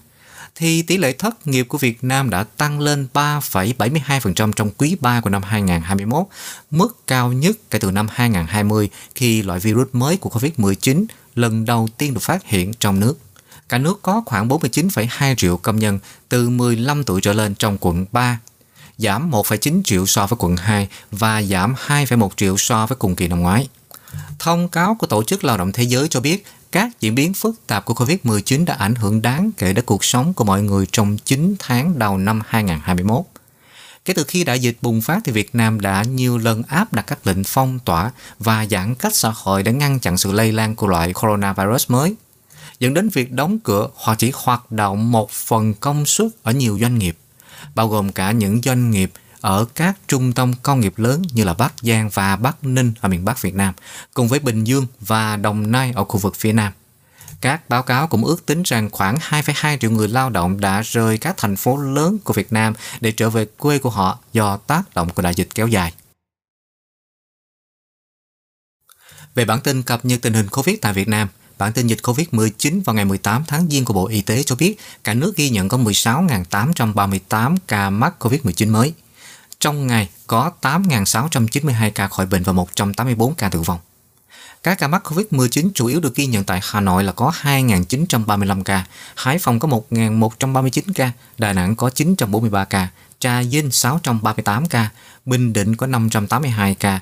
thì 0.56 0.82
tỷ 0.82 0.96
lệ 0.96 1.12
thất 1.12 1.46
nghiệp 1.46 1.66
của 1.68 1.78
Việt 1.78 2.04
Nam 2.04 2.30
đã 2.30 2.44
tăng 2.44 2.80
lên 2.80 3.06
3,72% 3.14 4.52
trong 4.52 4.70
quý 4.70 4.96
3 5.00 5.20
của 5.20 5.30
năm 5.30 5.42
2021, 5.42 6.26
mức 6.70 7.06
cao 7.06 7.32
nhất 7.32 7.56
kể 7.70 7.78
từ 7.78 7.90
năm 7.90 8.06
2020 8.10 8.90
khi 9.14 9.42
loại 9.42 9.60
virus 9.60 9.88
mới 9.92 10.16
của 10.16 10.30
COVID-19 10.30 11.04
lần 11.34 11.64
đầu 11.64 11.88
tiên 11.98 12.14
được 12.14 12.20
phát 12.22 12.46
hiện 12.46 12.72
trong 12.74 13.00
nước. 13.00 13.18
Cả 13.68 13.78
nước 13.78 14.02
có 14.02 14.22
khoảng 14.26 14.48
49,2 14.48 15.34
triệu 15.34 15.56
công 15.56 15.76
nhân 15.76 15.98
từ 16.28 16.48
15 16.48 17.04
tuổi 17.04 17.20
trở 17.20 17.32
lên 17.32 17.54
trong 17.54 17.78
quận 17.80 18.06
3, 18.12 18.38
giảm 18.98 19.30
1,9 19.30 19.82
triệu 19.84 20.06
so 20.06 20.26
với 20.26 20.36
quận 20.40 20.56
2 20.56 20.88
và 21.10 21.42
giảm 21.42 21.74
2,1 21.86 22.28
triệu 22.36 22.56
so 22.56 22.86
với 22.86 22.96
cùng 22.96 23.16
kỳ 23.16 23.28
năm 23.28 23.40
ngoái. 23.40 23.68
Thông 24.38 24.68
cáo 24.68 24.94
của 24.94 25.06
Tổ 25.06 25.22
chức 25.22 25.44
Lao 25.44 25.56
động 25.56 25.72
Thế 25.72 25.82
giới 25.82 26.08
cho 26.08 26.20
biết 26.20 26.46
các 26.72 27.00
diễn 27.00 27.14
biến 27.14 27.34
phức 27.34 27.66
tạp 27.66 27.84
của 27.84 27.94
COVID-19 27.94 28.64
đã 28.64 28.74
ảnh 28.74 28.94
hưởng 28.94 29.22
đáng 29.22 29.50
kể 29.58 29.72
đến 29.72 29.84
cuộc 29.84 30.04
sống 30.04 30.34
của 30.34 30.44
mọi 30.44 30.62
người 30.62 30.86
trong 30.92 31.16
9 31.16 31.54
tháng 31.58 31.98
đầu 31.98 32.18
năm 32.18 32.42
2021. 32.46 33.24
Kể 34.04 34.14
từ 34.14 34.24
khi 34.24 34.44
đại 34.44 34.60
dịch 34.60 34.78
bùng 34.82 35.00
phát 35.00 35.20
thì 35.24 35.32
Việt 35.32 35.54
Nam 35.54 35.80
đã 35.80 36.02
nhiều 36.02 36.38
lần 36.38 36.62
áp 36.68 36.92
đặt 36.92 37.02
các 37.06 37.26
lệnh 37.26 37.44
phong 37.44 37.78
tỏa 37.78 38.10
và 38.38 38.66
giãn 38.66 38.94
cách 38.94 39.14
xã 39.14 39.32
hội 39.34 39.62
để 39.62 39.72
ngăn 39.72 40.00
chặn 40.00 40.16
sự 40.16 40.32
lây 40.32 40.52
lan 40.52 40.76
của 40.76 40.86
loại 40.86 41.12
coronavirus 41.12 41.90
mới, 41.90 42.14
dẫn 42.80 42.94
đến 42.94 43.08
việc 43.08 43.32
đóng 43.32 43.58
cửa 43.58 43.88
hoặc 43.94 44.18
chỉ 44.18 44.32
hoạt 44.34 44.72
động 44.72 45.12
một 45.12 45.30
phần 45.30 45.74
công 45.74 46.06
suất 46.06 46.26
ở 46.42 46.52
nhiều 46.52 46.78
doanh 46.80 46.98
nghiệp, 46.98 47.18
bao 47.74 47.88
gồm 47.88 48.12
cả 48.12 48.30
những 48.30 48.60
doanh 48.62 48.90
nghiệp 48.90 49.12
ở 49.46 49.66
các 49.74 49.96
trung 50.08 50.32
tâm 50.32 50.52
công 50.62 50.80
nghiệp 50.80 50.94
lớn 50.96 51.22
như 51.32 51.44
là 51.44 51.54
Bắc 51.54 51.74
Giang 51.82 52.08
và 52.08 52.36
Bắc 52.36 52.64
Ninh 52.64 52.92
ở 53.00 53.08
miền 53.08 53.24
Bắc 53.24 53.42
Việt 53.42 53.54
Nam, 53.54 53.74
cùng 54.14 54.28
với 54.28 54.38
Bình 54.38 54.64
Dương 54.64 54.86
và 55.00 55.36
Đồng 55.36 55.72
Nai 55.72 55.92
ở 55.94 56.04
khu 56.04 56.18
vực 56.18 56.34
phía 56.36 56.52
Nam. 56.52 56.72
Các 57.40 57.68
báo 57.68 57.82
cáo 57.82 58.06
cũng 58.06 58.24
ước 58.24 58.46
tính 58.46 58.62
rằng 58.62 58.90
khoảng 58.90 59.16
2,2 59.16 59.78
triệu 59.78 59.90
người 59.90 60.08
lao 60.08 60.30
động 60.30 60.60
đã 60.60 60.82
rời 60.82 61.18
các 61.18 61.36
thành 61.36 61.56
phố 61.56 61.76
lớn 61.76 62.18
của 62.24 62.32
Việt 62.32 62.52
Nam 62.52 62.74
để 63.00 63.12
trở 63.12 63.30
về 63.30 63.46
quê 63.58 63.78
của 63.78 63.90
họ 63.90 64.18
do 64.32 64.56
tác 64.56 64.94
động 64.94 65.10
của 65.10 65.22
đại 65.22 65.34
dịch 65.34 65.48
kéo 65.54 65.68
dài. 65.68 65.92
Về 69.34 69.44
bản 69.44 69.60
tin 69.60 69.82
cập 69.82 70.04
nhật 70.04 70.22
tình 70.22 70.34
hình 70.34 70.48
COVID 70.48 70.76
tại 70.82 70.92
Việt 70.92 71.08
Nam, 71.08 71.28
bản 71.58 71.72
tin 71.72 71.86
dịch 71.86 71.98
COVID-19 72.02 72.82
vào 72.84 72.94
ngày 72.94 73.04
18 73.04 73.44
tháng 73.46 73.68
Giêng 73.70 73.84
của 73.84 73.94
Bộ 73.94 74.06
Y 74.06 74.22
tế 74.22 74.42
cho 74.42 74.56
biết 74.56 74.76
cả 75.04 75.14
nước 75.14 75.36
ghi 75.36 75.50
nhận 75.50 75.68
có 75.68 75.78
16.838 75.78 77.56
ca 77.66 77.90
mắc 77.90 78.14
COVID-19 78.18 78.70
mới. 78.70 78.94
Trong 79.60 79.86
ngày 79.86 80.08
có 80.26 80.50
8.692 80.62 81.90
ca 81.94 82.08
khỏi 82.08 82.26
bệnh 82.26 82.42
và 82.42 82.52
184 82.52 83.34
ca 83.34 83.48
tử 83.48 83.60
vong. 83.60 83.78
Các 84.62 84.78
ca 84.78 84.88
mắc 84.88 85.02
COVID-19 85.04 85.70
chủ 85.74 85.86
yếu 85.86 86.00
được 86.00 86.14
ghi 86.14 86.26
nhận 86.26 86.44
tại 86.44 86.60
Hà 86.62 86.80
Nội 86.80 87.04
là 87.04 87.12
có 87.12 87.32
2.935 87.42 88.62
ca, 88.62 88.84
Hải 89.16 89.38
Phòng 89.38 89.58
có 89.58 89.68
1.139 89.68 90.82
ca, 90.94 91.12
Đà 91.38 91.52
Nẵng 91.52 91.76
có 91.76 91.90
943 91.90 92.64
ca, 92.64 92.88
Trà 93.18 93.42
Vinh 93.42 93.70
638 93.70 94.66
ca, 94.66 94.88
Bình 95.26 95.52
Định 95.52 95.76
có 95.76 95.86
582 95.86 96.74
ca, 96.74 97.00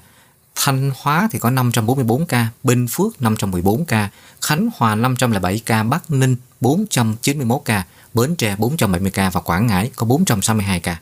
Thanh 0.55 0.91
Hóa 0.97 1.29
thì 1.33 1.39
có 1.39 1.51
544 1.51 2.27
ca, 2.27 2.49
Bình 2.63 2.87
Phước 2.91 3.23
514 3.23 3.85
ca, 3.85 4.09
Khánh 4.41 4.69
Hòa 4.77 4.95
507 4.95 5.61
ca, 5.67 5.83
Bắc 5.83 6.11
Ninh 6.11 6.37
491 6.61 7.63
ca, 7.65 7.85
Bến 8.15 8.37
Tre 8.37 8.57
470 8.57 9.11
ca 9.11 9.31
và 9.31 9.41
Quảng 9.41 9.67
Ngãi 9.67 9.91
có 9.97 10.07
462 10.07 10.81
ca. 10.81 10.97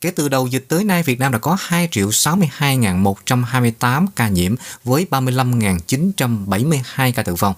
Kể 0.00 0.10
từ 0.10 0.28
đầu 0.28 0.46
dịch 0.46 0.64
tới 0.68 0.84
nay, 0.84 1.02
Việt 1.02 1.20
Nam 1.20 1.32
đã 1.32 1.38
có 1.38 1.56
2 1.60 1.88
triệu 1.90 2.08
62.128 2.08 4.06
ca 4.16 4.28
nhiễm 4.28 4.54
với 4.84 5.06
35.972 5.10 7.12
ca 7.12 7.22
tử 7.22 7.34
vong. 7.34 7.54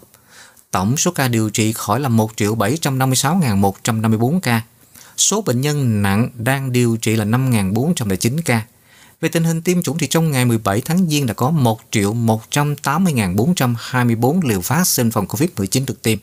Tổng 0.71 0.97
số 0.97 1.11
ca 1.11 1.29
điều 1.29 1.51
trị 1.51 1.73
khỏi 1.73 2.01
là 2.01 2.09
1 2.09 2.31
triệu 2.37 2.57
756.154 2.57 4.41
ca. 4.41 4.63
Số 5.17 5.43
bệnh 5.43 5.61
nhân 5.61 6.03
nặng 6.03 6.29
đang 6.35 6.73
điều 6.73 6.97
trị 6.97 7.17
là 7.17 7.25
5.409 7.25 8.39
ca. 8.45 8.63
Về 9.21 9.29
tình 9.29 9.45
hình 9.45 9.63
tiêm 9.63 9.83
chủng 9.83 9.99
thì 9.99 10.07
trong 10.07 10.31
ngày 10.31 10.45
17 10.45 10.81
tháng 10.81 11.09
Giêng 11.09 11.27
đã 11.27 11.35
có 11.35 11.51
1 11.51 11.81
triệu 11.91 12.15
180.424 12.15 14.49
liều 14.49 14.61
vaccine 14.61 15.11
phòng 15.11 15.27
COVID-19 15.27 15.85
được 15.87 16.03
tiêm. 16.03 16.19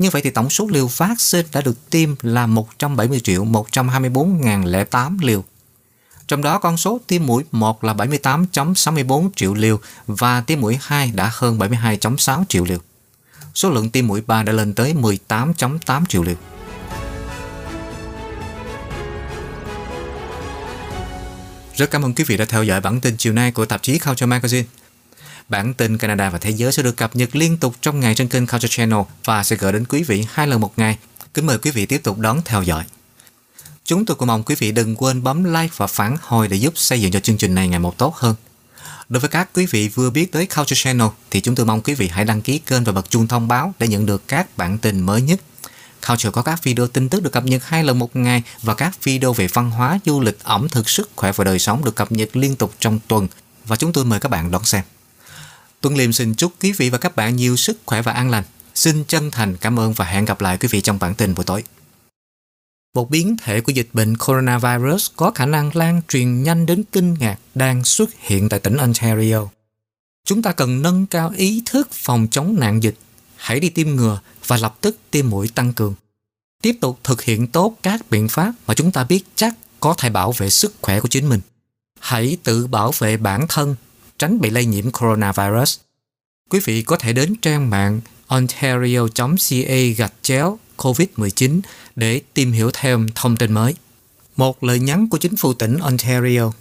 Như 0.00 0.10
vậy 0.10 0.22
thì 0.22 0.30
tổng 0.30 0.50
số 0.50 0.68
liều 0.70 0.86
vaccine 0.86 1.48
đã 1.52 1.60
được 1.60 1.90
tiêm 1.90 2.14
là 2.22 2.46
170 2.46 3.20
triệu 3.20 3.44
124.008 3.44 5.18
liều. 5.20 5.44
Trong 6.28 6.42
đó 6.42 6.58
con 6.58 6.76
số 6.76 7.00
tiêm 7.06 7.26
mũi 7.26 7.44
1 7.52 7.84
là 7.84 7.94
78.64 7.94 9.30
triệu 9.36 9.54
liều 9.54 9.80
và 10.06 10.40
tiêm 10.40 10.60
mũi 10.60 10.78
2 10.80 11.10
đã 11.14 11.30
hơn 11.32 11.58
72.6 11.58 12.44
triệu 12.48 12.64
liều. 12.64 12.78
Số 13.54 13.70
lượng 13.70 13.90
tiêm 13.90 14.06
mũi 14.06 14.22
3 14.26 14.42
đã 14.42 14.52
lên 14.52 14.74
tới 14.74 14.94
18.8 14.94 16.04
triệu 16.08 16.22
liều. 16.22 16.36
Rất 21.74 21.90
cảm 21.90 22.02
ơn 22.02 22.14
quý 22.14 22.24
vị 22.24 22.36
đã 22.36 22.44
theo 22.44 22.64
dõi 22.64 22.80
bản 22.80 23.00
tin 23.00 23.16
chiều 23.16 23.32
nay 23.32 23.52
của 23.52 23.66
tạp 23.66 23.82
chí 23.82 23.98
Culture 23.98 24.26
Magazine. 24.26 24.64
Bản 25.50 25.74
tin 25.74 25.98
Canada 25.98 26.30
và 26.30 26.38
Thế 26.38 26.50
giới 26.50 26.72
sẽ 26.72 26.82
được 26.82 26.96
cập 26.96 27.16
nhật 27.16 27.36
liên 27.36 27.56
tục 27.56 27.74
trong 27.80 28.00
ngày 28.00 28.14
trên 28.14 28.28
kênh 28.28 28.46
Culture 28.46 28.68
Channel 28.68 29.00
và 29.24 29.44
sẽ 29.44 29.56
gửi 29.56 29.72
đến 29.72 29.84
quý 29.84 30.02
vị 30.02 30.24
hai 30.32 30.46
lần 30.46 30.60
một 30.60 30.72
ngày. 30.76 30.98
Kính 31.34 31.46
mời 31.46 31.58
quý 31.58 31.70
vị 31.70 31.86
tiếp 31.86 32.00
tục 32.02 32.18
đón 32.18 32.42
theo 32.44 32.62
dõi. 32.62 32.84
Chúng 33.84 34.06
tôi 34.06 34.16
cũng 34.16 34.28
mong 34.28 34.42
quý 34.42 34.54
vị 34.58 34.72
đừng 34.72 34.96
quên 34.96 35.22
bấm 35.22 35.44
like 35.44 35.74
và 35.76 35.86
phản 35.86 36.16
hồi 36.22 36.48
để 36.48 36.56
giúp 36.56 36.72
xây 36.76 37.00
dựng 37.00 37.12
cho 37.12 37.20
chương 37.20 37.36
trình 37.36 37.54
này 37.54 37.68
ngày 37.68 37.78
một 37.78 37.98
tốt 37.98 38.16
hơn. 38.16 38.34
Đối 39.08 39.20
với 39.20 39.30
các 39.30 39.48
quý 39.54 39.66
vị 39.66 39.88
vừa 39.88 40.10
biết 40.10 40.32
tới 40.32 40.46
Culture 40.46 40.82
Channel 40.82 41.08
thì 41.30 41.40
chúng 41.40 41.54
tôi 41.54 41.66
mong 41.66 41.80
quý 41.80 41.94
vị 41.94 42.08
hãy 42.08 42.24
đăng 42.24 42.42
ký 42.42 42.58
kênh 42.58 42.84
và 42.84 42.92
bật 42.92 43.10
chuông 43.10 43.28
thông 43.28 43.48
báo 43.48 43.74
để 43.78 43.88
nhận 43.88 44.06
được 44.06 44.28
các 44.28 44.56
bản 44.56 44.78
tin 44.78 45.00
mới 45.00 45.22
nhất. 45.22 45.40
Culture 46.08 46.30
có 46.30 46.42
các 46.42 46.64
video 46.64 46.86
tin 46.86 47.08
tức 47.08 47.22
được 47.22 47.32
cập 47.32 47.44
nhật 47.44 47.64
hai 47.64 47.84
lần 47.84 47.98
một 47.98 48.16
ngày 48.16 48.42
và 48.62 48.74
các 48.74 49.04
video 49.04 49.32
về 49.32 49.46
văn 49.46 49.70
hóa, 49.70 49.98
du 50.04 50.20
lịch, 50.20 50.38
ẩm 50.42 50.68
thực, 50.68 50.90
sức 50.90 51.10
khỏe 51.16 51.32
và 51.32 51.44
đời 51.44 51.58
sống 51.58 51.84
được 51.84 51.96
cập 51.96 52.12
nhật 52.12 52.36
liên 52.36 52.56
tục 52.56 52.74
trong 52.80 52.98
tuần 53.08 53.28
và 53.66 53.76
chúng 53.76 53.92
tôi 53.92 54.04
mời 54.04 54.20
các 54.20 54.28
bạn 54.28 54.50
đón 54.50 54.64
xem. 54.64 54.82
Tuấn 55.82 55.96
Liêm 55.96 56.12
xin 56.12 56.34
chúc 56.34 56.52
quý 56.62 56.72
vị 56.72 56.90
và 56.90 56.98
các 56.98 57.16
bạn 57.16 57.36
nhiều 57.36 57.56
sức 57.56 57.78
khỏe 57.86 58.02
và 58.02 58.12
an 58.12 58.30
lành. 58.30 58.44
Xin 58.74 59.04
chân 59.04 59.30
thành 59.30 59.56
cảm 59.56 59.78
ơn 59.78 59.92
và 59.92 60.04
hẹn 60.04 60.24
gặp 60.24 60.40
lại 60.40 60.58
quý 60.60 60.68
vị 60.72 60.80
trong 60.80 60.98
bản 60.98 61.14
tin 61.14 61.34
buổi 61.34 61.44
tối. 61.44 61.64
Một 62.94 63.10
biến 63.10 63.36
thể 63.42 63.60
của 63.60 63.72
dịch 63.72 63.88
bệnh 63.92 64.16
coronavirus 64.16 65.10
có 65.16 65.30
khả 65.30 65.46
năng 65.46 65.76
lan 65.76 66.00
truyền 66.08 66.42
nhanh 66.42 66.66
đến 66.66 66.82
kinh 66.92 67.14
ngạc 67.14 67.38
đang 67.54 67.84
xuất 67.84 68.10
hiện 68.18 68.48
tại 68.48 68.60
tỉnh 68.60 68.76
Ontario. 68.76 69.48
Chúng 70.26 70.42
ta 70.42 70.52
cần 70.52 70.82
nâng 70.82 71.06
cao 71.06 71.32
ý 71.36 71.62
thức 71.66 71.88
phòng 71.92 72.26
chống 72.30 72.56
nạn 72.60 72.82
dịch. 72.82 72.94
Hãy 73.36 73.60
đi 73.60 73.68
tiêm 73.68 73.88
ngừa 73.88 74.20
và 74.46 74.56
lập 74.56 74.76
tức 74.80 74.98
tiêm 75.10 75.30
mũi 75.30 75.48
tăng 75.54 75.72
cường. 75.72 75.94
Tiếp 76.62 76.76
tục 76.80 76.98
thực 77.04 77.22
hiện 77.22 77.46
tốt 77.46 77.76
các 77.82 78.10
biện 78.10 78.28
pháp 78.28 78.52
mà 78.66 78.74
chúng 78.74 78.92
ta 78.92 79.04
biết 79.04 79.22
chắc 79.34 79.54
có 79.80 79.94
thể 79.98 80.10
bảo 80.10 80.32
vệ 80.32 80.50
sức 80.50 80.74
khỏe 80.80 81.00
của 81.00 81.08
chính 81.08 81.28
mình. 81.28 81.40
Hãy 82.00 82.36
tự 82.42 82.66
bảo 82.66 82.92
vệ 82.98 83.16
bản 83.16 83.46
thân, 83.48 83.76
tránh 84.20 84.40
bị 84.40 84.50
lây 84.50 84.64
nhiễm 84.64 84.90
coronavirus. 84.90 85.78
Quý 86.50 86.60
vị 86.64 86.82
có 86.82 86.96
thể 86.96 87.12
đến 87.12 87.34
trang 87.42 87.70
mạng 87.70 88.00
ontario.ca 88.26 89.76
gạch 89.96 90.12
chéo 90.22 90.58
COVID-19 90.76 91.60
để 91.96 92.20
tìm 92.34 92.52
hiểu 92.52 92.70
thêm 92.74 93.08
thông 93.14 93.36
tin 93.36 93.52
mới. 93.52 93.74
Một 94.36 94.64
lời 94.64 94.80
nhắn 94.80 95.08
của 95.08 95.18
chính 95.18 95.36
phủ 95.36 95.54
tỉnh 95.54 95.78
Ontario 95.78 96.52